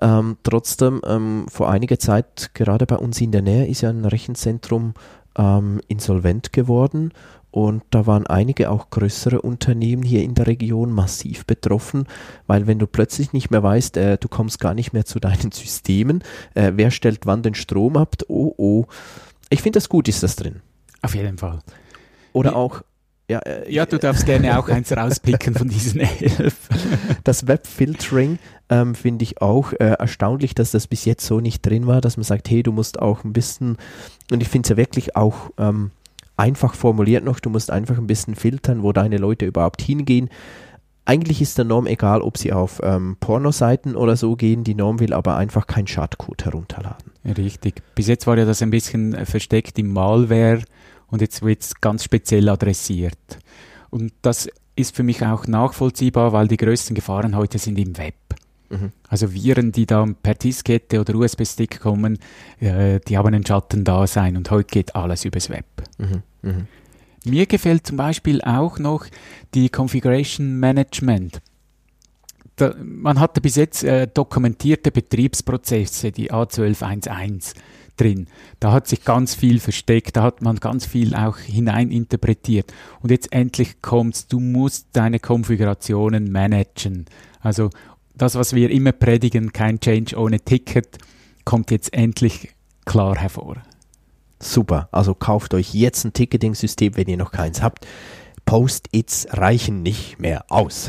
ähm, 0.00 0.36
trotzdem 0.42 1.00
ähm, 1.06 1.46
vor 1.48 1.70
einiger 1.70 1.98
Zeit, 1.98 2.50
gerade 2.54 2.86
bei 2.86 2.96
uns 2.96 3.20
in 3.20 3.30
der 3.30 3.42
Nähe, 3.42 3.66
ist 3.66 3.82
ja 3.82 3.90
ein 3.90 4.04
Rechenzentrum 4.04 4.94
ähm, 5.36 5.80
insolvent 5.86 6.52
geworden 6.52 7.12
und 7.52 7.84
da 7.90 8.06
waren 8.06 8.26
einige 8.26 8.70
auch 8.70 8.90
größere 8.90 9.42
Unternehmen 9.42 10.02
hier 10.02 10.24
in 10.24 10.34
der 10.34 10.46
Region 10.46 10.90
massiv 10.90 11.46
betroffen, 11.46 12.06
weil 12.46 12.66
wenn 12.66 12.78
du 12.78 12.86
plötzlich 12.86 13.32
nicht 13.32 13.50
mehr 13.50 13.62
weißt, 13.62 13.98
äh, 13.98 14.18
du 14.18 14.26
kommst 14.26 14.58
gar 14.58 14.74
nicht 14.74 14.92
mehr 14.92 15.04
zu 15.04 15.20
deinen 15.20 15.52
Systemen, 15.52 16.24
äh, 16.54 16.72
wer 16.74 16.90
stellt 16.90 17.26
wann 17.26 17.42
den 17.42 17.54
Strom 17.54 17.96
ab, 17.96 18.16
oh 18.26 18.54
oh. 18.56 18.86
Ich 19.50 19.60
finde 19.60 19.76
das 19.76 19.90
gut, 19.90 20.08
ist 20.08 20.22
das 20.22 20.34
drin. 20.34 20.62
Auf 21.02 21.14
jeden 21.14 21.36
Fall. 21.36 21.60
Oder 22.32 22.56
auch 22.56 22.82
ja, 23.30 23.38
äh, 23.40 23.72
ja, 23.72 23.86
du 23.86 23.98
darfst 23.98 24.26
gerne 24.26 24.58
auch 24.58 24.68
eins 24.68 24.92
rauspicken 24.92 25.54
von 25.54 25.68
diesen 25.68 26.00
elf. 26.00 26.68
Das 27.24 27.46
Webfiltering 27.46 28.38
ähm, 28.68 28.94
finde 28.94 29.22
ich 29.22 29.40
auch 29.40 29.72
äh, 29.74 29.94
erstaunlich, 29.98 30.54
dass 30.54 30.72
das 30.72 30.86
bis 30.86 31.04
jetzt 31.04 31.24
so 31.24 31.40
nicht 31.40 31.64
drin 31.64 31.86
war, 31.86 32.00
dass 32.00 32.16
man 32.16 32.24
sagt, 32.24 32.50
hey, 32.50 32.62
du 32.62 32.72
musst 32.72 32.98
auch 32.98 33.24
ein 33.24 33.32
bisschen, 33.32 33.76
und 34.30 34.42
ich 34.42 34.48
finde 34.48 34.66
es 34.66 34.70
ja 34.70 34.76
wirklich 34.76 35.14
auch 35.14 35.50
ähm, 35.56 35.92
einfach 36.42 36.74
formuliert 36.74 37.24
noch, 37.24 37.38
du 37.38 37.50
musst 37.50 37.70
einfach 37.70 37.96
ein 37.98 38.08
bisschen 38.08 38.34
filtern, 38.34 38.82
wo 38.82 38.92
deine 38.92 39.16
Leute 39.16 39.46
überhaupt 39.46 39.80
hingehen. 39.80 40.28
eigentlich 41.04 41.40
ist 41.40 41.56
der 41.56 41.64
Norm 41.64 41.86
egal, 41.86 42.20
ob 42.20 42.36
sie 42.36 42.52
auf 42.52 42.80
ähm, 42.82 43.16
Pornoseiten 43.20 43.96
oder 43.96 44.16
so 44.16 44.36
gehen. 44.36 44.64
Die 44.64 44.74
Norm 44.74 45.00
will 45.00 45.12
aber 45.12 45.36
einfach 45.36 45.66
keinen 45.66 45.86
Schadcode 45.86 46.44
herunterladen. 46.44 47.12
Richtig. 47.24 47.82
Bis 47.94 48.08
jetzt 48.08 48.26
war 48.26 48.36
ja 48.38 48.44
das 48.44 48.62
ein 48.62 48.70
bisschen 48.70 49.14
äh, 49.14 49.24
versteckt 49.24 49.78
im 49.78 49.92
Malware 49.92 50.62
und 51.08 51.20
jetzt 51.20 51.42
wird 51.42 51.62
es 51.62 51.80
ganz 51.80 52.04
speziell 52.04 52.48
adressiert. 52.48 53.38
Und 53.90 54.12
das 54.22 54.48
ist 54.74 54.96
für 54.96 55.02
mich 55.02 55.24
auch 55.24 55.46
nachvollziehbar, 55.46 56.32
weil 56.32 56.48
die 56.48 56.56
größten 56.56 56.94
Gefahren 56.94 57.36
heute 57.36 57.58
sind 57.58 57.78
im 57.78 57.96
Web. 57.98 58.14
Mhm. 58.70 58.92
Also 59.08 59.32
Viren, 59.32 59.70
die 59.70 59.86
da 59.86 60.06
per 60.22 60.34
Diskette 60.34 61.00
oder 61.00 61.14
USB-Stick 61.14 61.80
kommen, 61.80 62.18
äh, 62.58 63.00
die 63.00 63.18
haben 63.18 63.34
ein 63.34 63.46
Schattendasein 63.46 64.36
und 64.36 64.50
heute 64.50 64.68
geht 64.68 64.96
alles 64.96 65.24
übers 65.24 65.50
Web. 65.50 65.66
Mhm. 65.98 66.22
Mhm. 66.42 66.66
Mir 67.24 67.46
gefällt 67.46 67.86
zum 67.86 67.96
Beispiel 67.96 68.40
auch 68.42 68.78
noch 68.78 69.06
die 69.54 69.68
Configuration 69.68 70.58
Management. 70.58 71.40
Da, 72.56 72.74
man 72.78 73.20
hatte 73.20 73.40
bis 73.40 73.56
jetzt 73.56 73.84
äh, 73.84 74.08
dokumentierte 74.12 74.90
Betriebsprozesse, 74.90 76.10
die 76.12 76.32
A1211 76.32 77.54
drin. 77.96 78.26
Da 78.60 78.72
hat 78.72 78.88
sich 78.88 79.04
ganz 79.04 79.34
viel 79.34 79.60
versteckt, 79.60 80.16
da 80.16 80.22
hat 80.22 80.42
man 80.42 80.56
ganz 80.56 80.84
viel 80.86 81.14
auch 81.14 81.38
hineininterpretiert. 81.38 82.72
Und 83.00 83.10
jetzt 83.10 83.32
endlich 83.32 83.80
kommt's, 83.82 84.26
du 84.26 84.40
musst 84.40 84.88
deine 84.92 85.20
Konfigurationen 85.20 86.32
managen. 86.32 87.06
Also 87.40 87.70
das, 88.14 88.34
was 88.34 88.54
wir 88.54 88.70
immer 88.70 88.92
predigen, 88.92 89.52
kein 89.52 89.80
Change 89.80 90.16
ohne 90.16 90.40
Ticket, 90.40 90.98
kommt 91.44 91.70
jetzt 91.70 91.92
endlich 91.94 92.50
klar 92.84 93.16
hervor. 93.16 93.62
Super. 94.42 94.88
Also 94.92 95.14
kauft 95.14 95.54
euch 95.54 95.72
jetzt 95.72 96.04
ein 96.04 96.12
Ticketing-System, 96.12 96.96
wenn 96.96 97.08
ihr 97.08 97.16
noch 97.16 97.30
keins 97.30 97.62
habt. 97.62 97.86
Post-its 98.44 99.28
reichen 99.30 99.82
nicht 99.82 100.18
mehr 100.18 100.44
aus. 100.48 100.88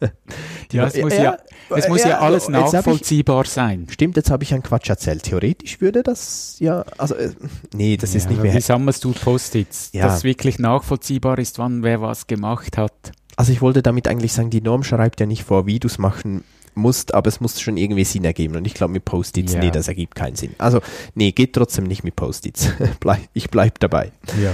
ja, 0.72 0.86
es 0.86 1.00
muss 1.00 1.14
ja, 1.14 1.36
es 1.70 1.88
muss 1.88 2.02
ja, 2.02 2.18
alles 2.18 2.48
nachvollziehbar 2.48 3.44
ich, 3.44 3.50
sein. 3.50 3.86
Stimmt, 3.88 4.16
jetzt 4.16 4.30
habe 4.30 4.42
ich 4.42 4.52
einen 4.52 4.64
Quatsch 4.64 4.90
erzählt. 4.90 5.22
Theoretisch 5.22 5.80
würde 5.80 6.02
das 6.02 6.56
ja, 6.58 6.84
also, 6.98 7.14
äh, 7.14 7.30
nee, 7.72 7.96
das 7.96 8.14
ja, 8.14 8.18
ist 8.18 8.30
nicht 8.30 8.42
mehr. 8.42 8.52
Wie 8.52 8.60
sammelst 8.60 9.04
du 9.04 9.12
Post-its? 9.12 9.90
Ja. 9.92 10.06
Dass 10.06 10.24
wirklich 10.24 10.58
nachvollziehbar 10.58 11.38
ist, 11.38 11.60
wann 11.60 11.84
wer 11.84 12.00
was 12.02 12.26
gemacht 12.26 12.76
hat. 12.76 13.12
Also 13.36 13.52
ich 13.52 13.62
wollte 13.62 13.82
damit 13.82 14.08
eigentlich 14.08 14.32
sagen, 14.32 14.50
die 14.50 14.60
Norm 14.60 14.82
schreibt 14.82 15.20
ja 15.20 15.26
nicht 15.26 15.44
vor, 15.44 15.66
wie 15.66 15.78
du 15.78 15.86
es 15.86 15.98
machen 15.98 16.42
musst, 16.74 17.14
aber 17.14 17.28
es 17.28 17.40
muss 17.40 17.60
schon 17.60 17.76
irgendwie 17.76 18.04
Sinn 18.04 18.24
ergeben. 18.24 18.56
Und 18.56 18.66
ich 18.66 18.74
glaube 18.74 18.92
mit 18.92 19.04
Post-its, 19.04 19.52
Ja. 19.54 19.60
nee, 19.60 19.70
das 19.70 19.88
ergibt 19.88 20.14
keinen 20.14 20.36
Sinn. 20.36 20.54
Also, 20.58 20.80
nee, 21.14 21.32
geht 21.32 21.52
trotzdem 21.54 21.84
nicht 21.84 22.04
mit 22.04 22.16
Post-its. 22.16 22.68
Ich 23.34 23.50
bleib 23.50 23.78
dabei. 23.80 24.12
Ja. 24.42 24.52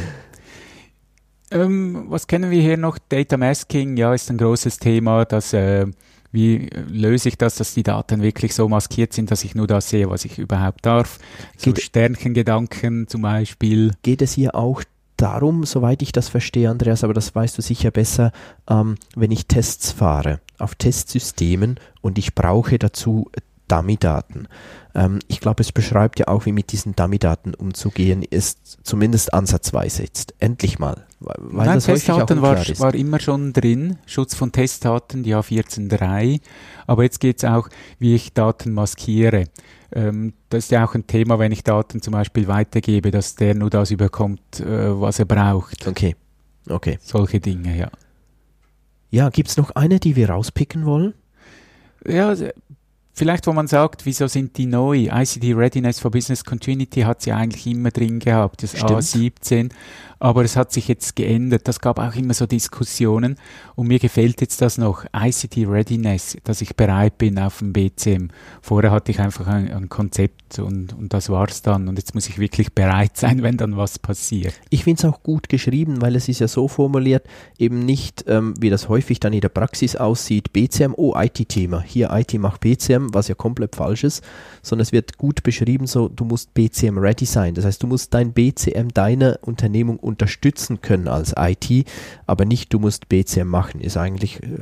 Ähm, 1.51 2.07
was 2.09 2.27
kennen 2.27 2.51
wir 2.51 2.61
hier 2.61 2.77
noch? 2.77 2.99
Data 3.09 3.37
Masking, 3.37 3.97
ja, 3.97 4.13
ist 4.15 4.31
ein 4.31 4.37
großes 4.39 4.79
Thema. 4.79 5.25
Dass, 5.25 5.53
äh, 5.53 5.87
wie 6.31 6.69
löse 6.91 7.29
ich 7.31 7.39
das, 7.39 7.55
dass 7.57 7.73
die 7.75 7.83
Daten 7.83 8.21
wirklich 8.23 8.55
so 8.55 8.69
maskiert 8.69 9.15
sind, 9.15 9.31
dass 9.31 9.45
ich 9.45 9.55
nur 9.55 9.67
das 9.67 9.89
sehe, 9.89 10.11
was 10.11 10.25
ich 10.27 10.39
überhaupt 10.39 10.85
darf? 10.85 11.19
So 11.57 11.73
Geht- 11.73 11.85
Sternchengedanken 11.85 13.09
zum 13.09 13.23
Beispiel. 13.23 13.93
Geht 14.03 14.21
es 14.23 14.33
hier 14.35 14.55
auch 14.55 14.83
darum, 15.19 15.65
soweit 15.65 16.01
ich 16.01 16.13
das 16.13 16.29
verstehe, 16.29 16.71
Andreas, 16.71 17.05
aber 17.05 17.13
das 17.13 17.35
weißt 17.35 17.59
du 17.59 17.63
sicher 17.63 17.91
besser, 17.91 18.33
ähm, 18.69 18.95
wenn 19.15 19.31
ich 19.31 19.47
Tests 19.47 19.93
fahre 19.93 20.41
auf 20.59 20.75
Testsystemen 20.75 21.79
und 22.01 22.19
ich 22.19 22.35
brauche 22.35 22.79
dazu 22.79 23.31
Dummy-Daten. 23.69 24.49
Ähm, 24.95 25.19
ich 25.29 25.41
glaube, 25.41 25.63
es 25.63 25.73
beschreibt 25.73 26.19
ja 26.19 26.29
auch, 26.29 26.47
wie 26.47 26.53
mit 26.53 26.73
diesen 26.73 26.97
Dummy-Daten 26.97 27.55
umzugehen 27.55 28.23
ist, 28.23 28.79
zumindest 28.83 29.35
ansatzweise 29.35 30.03
jetzt. 30.03 30.35
Endlich 30.39 30.79
mal. 30.79 31.07
Weil 31.21 31.67
Nein, 31.67 31.75
das 31.75 31.85
Testdaten 31.85 32.43
war, 32.43 32.57
war 32.57 32.95
immer 32.95 33.21
schon 33.21 33.53
drin, 33.53 33.99
Schutz 34.07 34.35
von 34.35 34.53
Testdaten, 34.53 35.25
ja 35.25 35.41
14.3, 35.41 36.41
aber 36.87 37.03
jetzt 37.03 37.21
geht 37.21 37.39
es 37.39 37.45
auch, 37.45 37.69
wie 37.99 38.15
ich 38.15 38.33
Daten 38.33 38.73
maskiere. 38.73 39.45
Ähm, 39.93 40.35
das 40.51 40.65
ist 40.65 40.71
ja 40.71 40.85
auch 40.85 40.95
ein 40.95 41.07
Thema, 41.07 41.39
wenn 41.39 41.53
ich 41.53 41.65
Daten 41.65 42.03
zum 42.03 42.13
Beispiel 42.13 42.47
weitergebe, 42.47 43.11
dass 43.11 43.35
der 43.37 43.55
nur 43.55 43.71
das 43.71 43.91
überkommt, 43.91 44.61
äh, 44.61 45.01
was 45.01 45.19
er 45.19 45.25
braucht. 45.25 45.87
Okay. 45.87 46.15
Okay. 46.69 46.99
Solche 47.03 47.41
Dinge, 47.41 47.77
ja. 47.77 47.91
Ja, 49.11 49.31
gibt 49.31 49.49
es 49.49 49.57
noch 49.57 49.71
eine, 49.71 49.99
die 49.99 50.17
wir 50.17 50.29
rauspicken 50.31 50.85
wollen? 50.85 51.15
Ja, 52.07 52.35
vielleicht, 53.19 53.47
wo 53.47 53.53
man 53.53 53.67
sagt, 53.67 54.07
wieso 54.07 54.29
sind 54.29 54.57
die 54.57 54.67
neu? 54.67 55.09
ICT 55.13 55.57
Readiness 55.57 56.01
for 56.01 56.11
Business 56.11 56.45
Continuity 56.45 57.03
hat 57.03 57.21
sie 57.21 57.33
eigentlich 57.33 57.67
immer 57.67 57.91
drin 57.91 58.21
gehabt, 58.21 58.63
das 58.63 58.71
Stimmt. 58.71 58.91
A17, 58.91 59.71
aber 60.21 60.45
es 60.45 60.57
hat 60.57 60.73
sich 60.73 60.89
jetzt 60.89 61.17
geändert. 61.17 61.69
Das 61.69 61.81
gab 61.81 61.99
auch 61.99 62.15
immer 62.15 62.35
so 62.35 62.47
Diskussionen 62.47 63.37
und 63.75 63.87
mir 63.89 63.99
gefällt 63.99 64.41
jetzt 64.41 64.61
das 64.63 64.79
noch, 64.79 65.05
ICT 65.15 65.69
Readiness, 65.69 66.37
dass 66.45 66.61
ich 66.61 66.77
bereit 66.77 67.19
bin 67.19 67.39
auf 67.39 67.59
dem 67.59 67.73
BCM. 67.73 68.29
Vorher 68.63 68.91
hatte 68.91 69.13
ich 69.13 69.21
einfach 69.21 69.47
ein, 69.47 69.73
ein 69.73 69.89
Konzept 69.89 70.59
und, 70.59 70.93
und 70.95 71.13
das 71.13 71.31
war's 71.31 71.63
dann 71.63 71.89
und 71.89 71.99
jetzt 71.99 72.15
muss 72.15 72.29
ich 72.29 72.39
wirklich 72.39 72.73
bereit 72.73 73.17
sein, 73.17 73.43
wenn 73.43 73.57
dann 73.57 73.77
was 73.77 73.99
passiert. 73.99 74.55
Ich 74.71 74.85
finde 74.85 75.01
es 75.01 75.05
auch 75.05 75.23
gut 75.23 75.49
geschrieben, 75.49 76.01
weil 76.01 76.17
es 76.17 76.29
ist 76.29 76.41
ja 76.41 76.49
so 76.49 76.69
formuliert, 76.69 77.25
eben 77.59 77.81
nicht, 77.85 78.25
ähm, 78.29 78.55
wie 78.59 78.71
das 78.71 78.89
häufig 78.89 79.21
dann 79.21 79.33
in 79.33 79.41
der 79.41 79.49
Praxis 79.49 79.97
aussieht, 79.97 80.53
BCM, 80.53 80.95
oh, 80.97 81.15
IT-Thema, 81.17 81.83
hier 81.83 82.11
IT 82.13 82.35
macht 82.35 82.61
BCM, 82.61 83.08
was 83.15 83.29
ja 83.29 83.35
komplett 83.35 83.77
falsch 83.77 84.05
ist, 84.05 84.25
sondern 84.63 84.83
es 84.83 84.93
wird 84.93 85.19
gut 85.19 85.43
beschrieben, 85.43 85.87
so, 85.87 86.09
du 86.09 86.25
musst 86.25 86.55
BCM 86.55 86.99
ready 86.99 87.25
sein. 87.25 87.55
Das 87.55 87.65
heißt, 87.65 87.83
du 87.83 87.87
musst 87.87 88.15
dein 88.15 88.33
BCM 88.33 88.89
deiner 88.95 89.39
Unternehmung 89.43 89.99
unterstützen 89.99 90.81
können 90.81 91.09
als 91.09 91.35
IT, 91.37 91.89
aber 92.27 92.45
nicht, 92.45 92.73
du 92.73 92.79
musst 92.79 93.09
BCM 93.09 93.49
machen. 93.49 93.81
Ist 93.81 93.97
eigentlich 93.97 94.43
äh, 94.43 94.59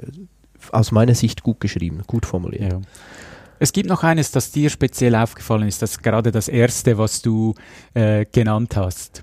aus 0.72 0.92
meiner 0.92 1.14
Sicht 1.14 1.42
gut 1.42 1.61
geschrieben, 1.61 2.02
gut 2.06 2.26
formuliert. 2.26 2.72
Ja. 2.72 2.80
Es 3.59 3.72
gibt 3.72 3.88
noch 3.88 4.02
eines, 4.02 4.30
das 4.32 4.50
dir 4.50 4.68
speziell 4.68 5.14
aufgefallen 5.14 5.66
ist, 5.66 5.80
das 5.80 5.92
ist 5.92 6.02
gerade 6.02 6.30
das 6.30 6.48
erste, 6.48 6.98
was 6.98 7.22
du 7.22 7.54
äh, 7.94 8.26
genannt 8.26 8.76
hast. 8.76 9.22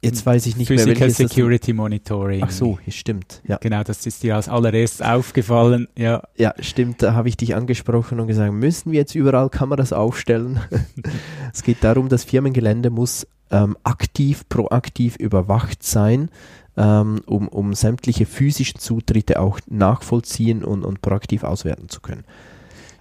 Jetzt 0.00 0.24
weiß 0.24 0.46
ich 0.46 0.56
nicht 0.56 0.68
mehr, 0.70 0.78
Physical 0.78 1.00
welches 1.00 1.18
das- 1.18 1.30
Security 1.30 1.72
Monitoring. 1.72 2.42
Ach 2.44 2.50
so, 2.50 2.78
stimmt. 2.88 3.42
Ja. 3.46 3.56
Genau, 3.56 3.82
das 3.82 4.06
ist 4.06 4.22
dir 4.22 4.36
als 4.36 4.48
allererstes 4.48 5.02
aufgefallen. 5.02 5.88
Ja, 5.96 6.22
Ja, 6.36 6.54
stimmt, 6.60 7.02
da 7.02 7.14
habe 7.14 7.28
ich 7.28 7.36
dich 7.36 7.54
angesprochen 7.56 8.20
und 8.20 8.28
gesagt, 8.28 8.52
müssen 8.52 8.92
wir 8.92 8.98
jetzt 8.98 9.14
überall 9.14 9.50
Kameras 9.50 9.92
aufstellen? 9.92 10.60
es 11.52 11.62
geht 11.62 11.82
darum, 11.82 12.08
das 12.08 12.24
Firmengelände 12.24 12.90
muss 12.90 13.26
ähm, 13.50 13.76
aktiv, 13.82 14.48
proaktiv 14.48 15.16
überwacht 15.16 15.82
sein, 15.82 16.30
ähm, 16.76 17.20
um, 17.26 17.48
um 17.48 17.74
sämtliche 17.74 18.26
physischen 18.26 18.78
Zutritte 18.78 19.40
auch 19.40 19.58
nachvollziehen 19.68 20.62
und, 20.62 20.84
und 20.84 21.02
proaktiv 21.02 21.42
auswerten 21.42 21.88
zu 21.88 22.00
können. 22.00 22.24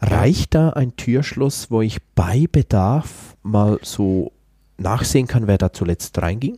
Reicht 0.01 0.55
da 0.55 0.69
ein 0.71 0.95
Türschloss, 0.95 1.69
wo 1.69 1.81
ich 1.81 1.97
bei 2.15 2.45
Bedarf 2.51 3.36
mal 3.43 3.79
so 3.81 4.31
nachsehen 4.77 5.27
kann, 5.27 5.47
wer 5.47 5.57
da 5.57 5.73
zuletzt 5.73 6.17
reinging? 6.21 6.57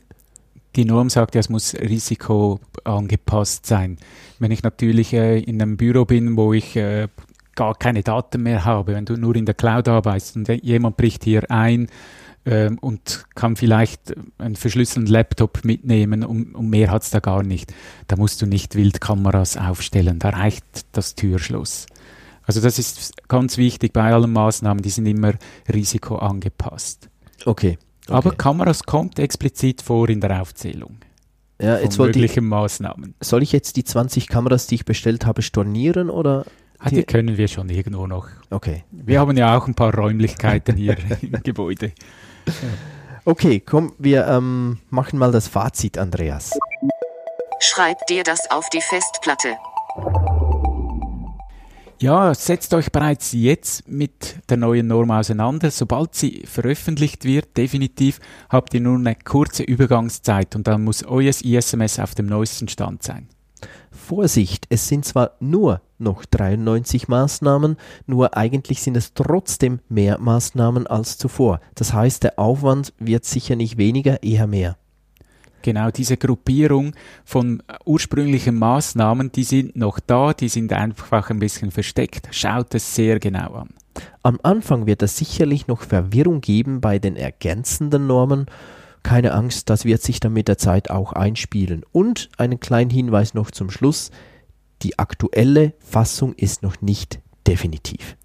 Die 0.76 0.86
Norm 0.86 1.10
sagt 1.10 1.36
ja, 1.36 1.40
es 1.40 1.50
muss 1.50 1.74
risikoangepasst 1.74 3.66
sein. 3.66 3.98
Wenn 4.40 4.52
ich 4.52 4.64
natürlich 4.64 5.14
äh, 5.14 5.40
in 5.40 5.62
einem 5.62 5.78
Büro 5.78 6.06
bin, 6.06 6.38
wo 6.38 6.54
ich 6.54 6.76
äh, 6.76 7.08
gar 7.56 7.76
keine 7.76 8.04
Daten 8.04 8.44
mehr 8.44 8.64
habe, 8.66 8.94
wenn 8.94 9.06
du 9.06 9.18
nur 9.18 9.36
in 9.36 9.46
der 9.46 9.56
Cloud 9.56 9.88
arbeitest 9.88 10.38
und 10.38 10.48
jemand 10.64 10.96
bricht 10.98 11.24
hier 11.24 11.50
ein 11.52 11.88
ähm, 12.46 12.78
und 12.80 13.26
kann 13.36 13.56
vielleicht 13.56 14.16
einen 14.38 14.56
verschlüsselten 14.56 15.12
Laptop 15.12 15.66
mitnehmen 15.66 16.24
und, 16.24 16.56
und 16.56 16.70
mehr 16.70 16.90
hat's 16.92 17.10
da 17.10 17.20
gar 17.20 17.44
nicht, 17.44 17.74
da 18.08 18.16
musst 18.16 18.42
du 18.42 18.46
nicht 18.46 18.76
Wildkameras 18.76 19.58
aufstellen, 19.58 20.20
da 20.20 20.30
reicht 20.30 20.86
das 20.94 21.16
Türschloss. 21.16 21.88
Also 22.44 22.62
das 22.62 22.80
ist 22.80 23.28
ganz 23.28 23.58
wichtig 23.58 23.94
bei 23.94 24.12
allen 24.12 24.32
Maßnahmen, 24.32 24.82
die 24.82 24.90
sind 24.90 25.06
immer 25.06 25.34
risikoangepasst. 25.72 27.10
Okay. 27.46 27.78
Okay. 28.10 28.18
Aber 28.18 28.32
Kameras 28.36 28.84
kommt 28.84 29.20
explizit 29.20 29.82
vor 29.82 30.10
in 30.10 30.22
der 30.22 30.42
Aufzählung 30.42 30.98
ja, 31.62 31.76
von 31.76 31.84
jetzt 31.84 32.00
wollte 32.00 32.12
ich, 32.12 32.24
möglichen 32.24 32.48
Maßnahmen. 32.48 33.16
soll 33.20 33.44
ich 33.44 33.52
jetzt 33.52 33.76
die 33.76 33.84
20 33.84 34.28
Kameras, 34.28 34.68
die 34.68 34.76
ich 34.76 34.86
bestellt 34.86 35.26
habe, 35.26 35.42
stornieren 35.42 36.10
oder? 36.10 36.46
Ah, 36.80 36.90
die 36.90 37.04
können 37.04 37.38
wir 37.38 37.50
schon 37.50 37.70
irgendwo 37.70 38.08
noch. 38.08 38.28
Okay. 38.50 38.86
Wir 38.92 39.20
haben 39.20 39.36
ja 39.36 39.58
auch 39.58 39.68
ein 39.68 39.76
paar 39.76 39.94
Räumlichkeiten 39.94 40.78
hier 40.78 40.96
im 41.22 41.44
Gebäude. 41.44 41.92
Okay, 43.26 43.60
komm, 43.60 43.94
wir 43.98 44.26
ähm, 44.28 44.80
machen 44.90 45.20
mal 45.20 45.32
das 45.32 45.50
Fazit, 45.50 45.98
Andreas. 45.98 46.58
Schreib 47.60 48.08
dir 48.08 48.24
das 48.24 48.50
auf 48.50 48.70
die 48.70 48.82
Festplatte. 48.82 49.58
Ja, 52.02 52.34
setzt 52.34 52.74
euch 52.74 52.94
bereits 52.94 53.34
jetzt 53.34 53.86
mit 53.90 54.38
der 54.50 54.56
neuen 54.56 54.88
Norm 54.88 55.12
auseinander. 55.12 55.70
Sobald 55.70 56.16
sie 56.16 56.44
veröffentlicht 56.46 57.26
wird, 57.26 57.58
definitiv 57.58 58.22
habt 58.48 58.74
ihr 58.74 58.80
nur 58.80 58.96
eine 58.98 59.16
kurze 59.16 59.64
Übergangszeit 59.64 60.56
und 60.56 60.66
dann 60.66 60.86
muss 60.86 61.04
euer 61.04 61.34
ISMS 61.44 62.00
auf 62.00 62.16
dem 62.16 62.28
neuesten 62.28 62.70
Stand 62.70 63.04
sein. 63.04 63.28
Vorsicht, 63.92 64.66
es 64.70 64.88
sind 64.88 65.04
zwar 65.04 65.32
nur 65.42 65.82
noch 65.98 66.24
93 66.24 67.10
Maßnahmen, 67.10 67.76
nur 68.08 68.38
eigentlich 68.38 68.82
sind 68.82 68.96
es 68.96 69.14
trotzdem 69.14 69.82
mehr 69.90 70.20
Maßnahmen 70.20 70.88
als 70.88 71.18
zuvor. 71.18 71.60
Das 71.76 71.92
heißt, 71.92 72.24
der 72.24 72.40
Aufwand 72.40 72.94
wird 72.98 73.26
sicher 73.26 73.58
nicht 73.58 73.78
weniger, 73.78 74.24
eher 74.24 74.48
mehr. 74.48 74.78
Genau, 75.62 75.92
diese 75.92 76.18
Gruppierung 76.18 76.94
von 77.26 77.62
ursprünglichen 77.86 78.56
Maßnahmen, 78.56 79.32
die 79.32 79.44
sind 79.44 79.76
noch 79.76 80.00
da, 80.00 80.34
die 80.34 80.50
sind 80.50 80.72
einfach 80.72 81.30
ein 81.30 81.40
bisschen 81.40 81.72
versteckt. 81.72 82.30
Schaut 82.32 82.74
es 82.76 82.96
sehr 82.96 83.20
genau 83.20 83.54
an. 83.54 83.70
Am 84.24 84.40
Anfang 84.44 84.86
wird 84.86 85.04
es 85.04 85.18
sicherlich 85.18 85.68
noch 85.68 85.82
Verwirrung 85.82 86.42
geben 86.42 86.80
bei 86.80 87.00
den 87.00 87.16
ergänzenden 87.16 88.08
Normen. 88.08 88.46
Keine 89.04 89.34
Angst, 89.34 89.70
das 89.70 89.86
wird 89.86 90.02
sich 90.02 90.20
dann 90.20 90.34
mit 90.34 90.48
der 90.48 90.58
Zeit 90.58 90.90
auch 90.90 91.14
einspielen. 91.14 91.84
Und 91.92 92.30
einen 92.38 92.60
kleinen 92.60 92.90
Hinweis 92.90 93.34
noch 93.34 93.52
zum 93.52 93.70
Schluss. 93.70 94.12
Die 94.82 94.98
aktuelle 94.98 95.74
Fassung 95.80 96.34
ist 96.36 96.64
noch 96.64 96.82
nicht 96.82 97.20
definitiv. 97.48 98.16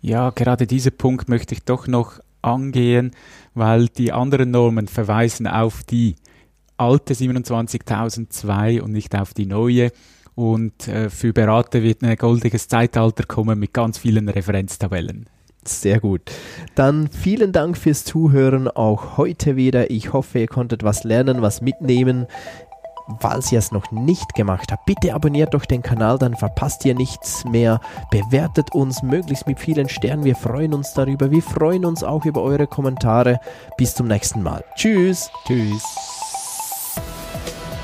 Ja, 0.00 0.30
gerade 0.30 0.66
diesen 0.66 0.96
Punkt 0.96 1.28
möchte 1.28 1.54
ich 1.54 1.62
doch 1.64 1.86
noch 1.86 2.20
angehen, 2.42 3.12
weil 3.54 3.88
die 3.88 4.12
anderen 4.12 4.50
Normen 4.50 4.88
verweisen 4.88 5.46
auf 5.46 5.84
die 5.84 6.16
alte 6.82 7.14
27002 7.14 8.82
und 8.82 8.92
nicht 8.92 9.14
auf 9.14 9.34
die 9.34 9.46
neue. 9.46 9.90
Und 10.34 10.88
äh, 10.88 11.10
für 11.10 11.32
Berater 11.32 11.82
wird 11.82 12.02
ein 12.02 12.16
goldiges 12.16 12.68
Zeitalter 12.68 13.24
kommen 13.24 13.58
mit 13.58 13.72
ganz 13.72 13.98
vielen 13.98 14.28
Referenztabellen. 14.28 15.26
Sehr 15.64 16.00
gut. 16.00 16.22
Dann 16.74 17.08
vielen 17.08 17.52
Dank 17.52 17.76
fürs 17.76 18.04
Zuhören 18.04 18.68
auch 18.68 19.16
heute 19.16 19.56
wieder. 19.56 19.90
Ich 19.90 20.12
hoffe, 20.12 20.40
ihr 20.40 20.48
konntet 20.48 20.82
was 20.82 21.04
lernen, 21.04 21.42
was 21.42 21.60
mitnehmen. 21.60 22.26
Falls 23.20 23.52
ihr 23.52 23.58
es 23.58 23.72
noch 23.72 23.90
nicht 23.90 24.34
gemacht 24.34 24.70
habt, 24.72 24.86
bitte 24.86 25.14
abonniert 25.14 25.54
doch 25.54 25.64
den 25.64 25.82
Kanal, 25.82 26.18
dann 26.18 26.34
verpasst 26.34 26.84
ihr 26.84 26.94
nichts 26.94 27.44
mehr. 27.44 27.80
Bewertet 28.10 28.72
uns 28.72 29.02
möglichst 29.02 29.46
mit 29.46 29.58
vielen 29.58 29.88
Sternen. 29.88 30.24
Wir 30.24 30.36
freuen 30.36 30.72
uns 30.72 30.94
darüber. 30.94 31.30
Wir 31.30 31.42
freuen 31.42 31.84
uns 31.84 32.02
auch 32.02 32.24
über 32.24 32.42
eure 32.42 32.66
Kommentare. 32.66 33.40
Bis 33.76 33.94
zum 33.94 34.08
nächsten 34.08 34.42
Mal. 34.42 34.64
Tschüss. 34.76 35.30
Tschüss. 35.46 36.21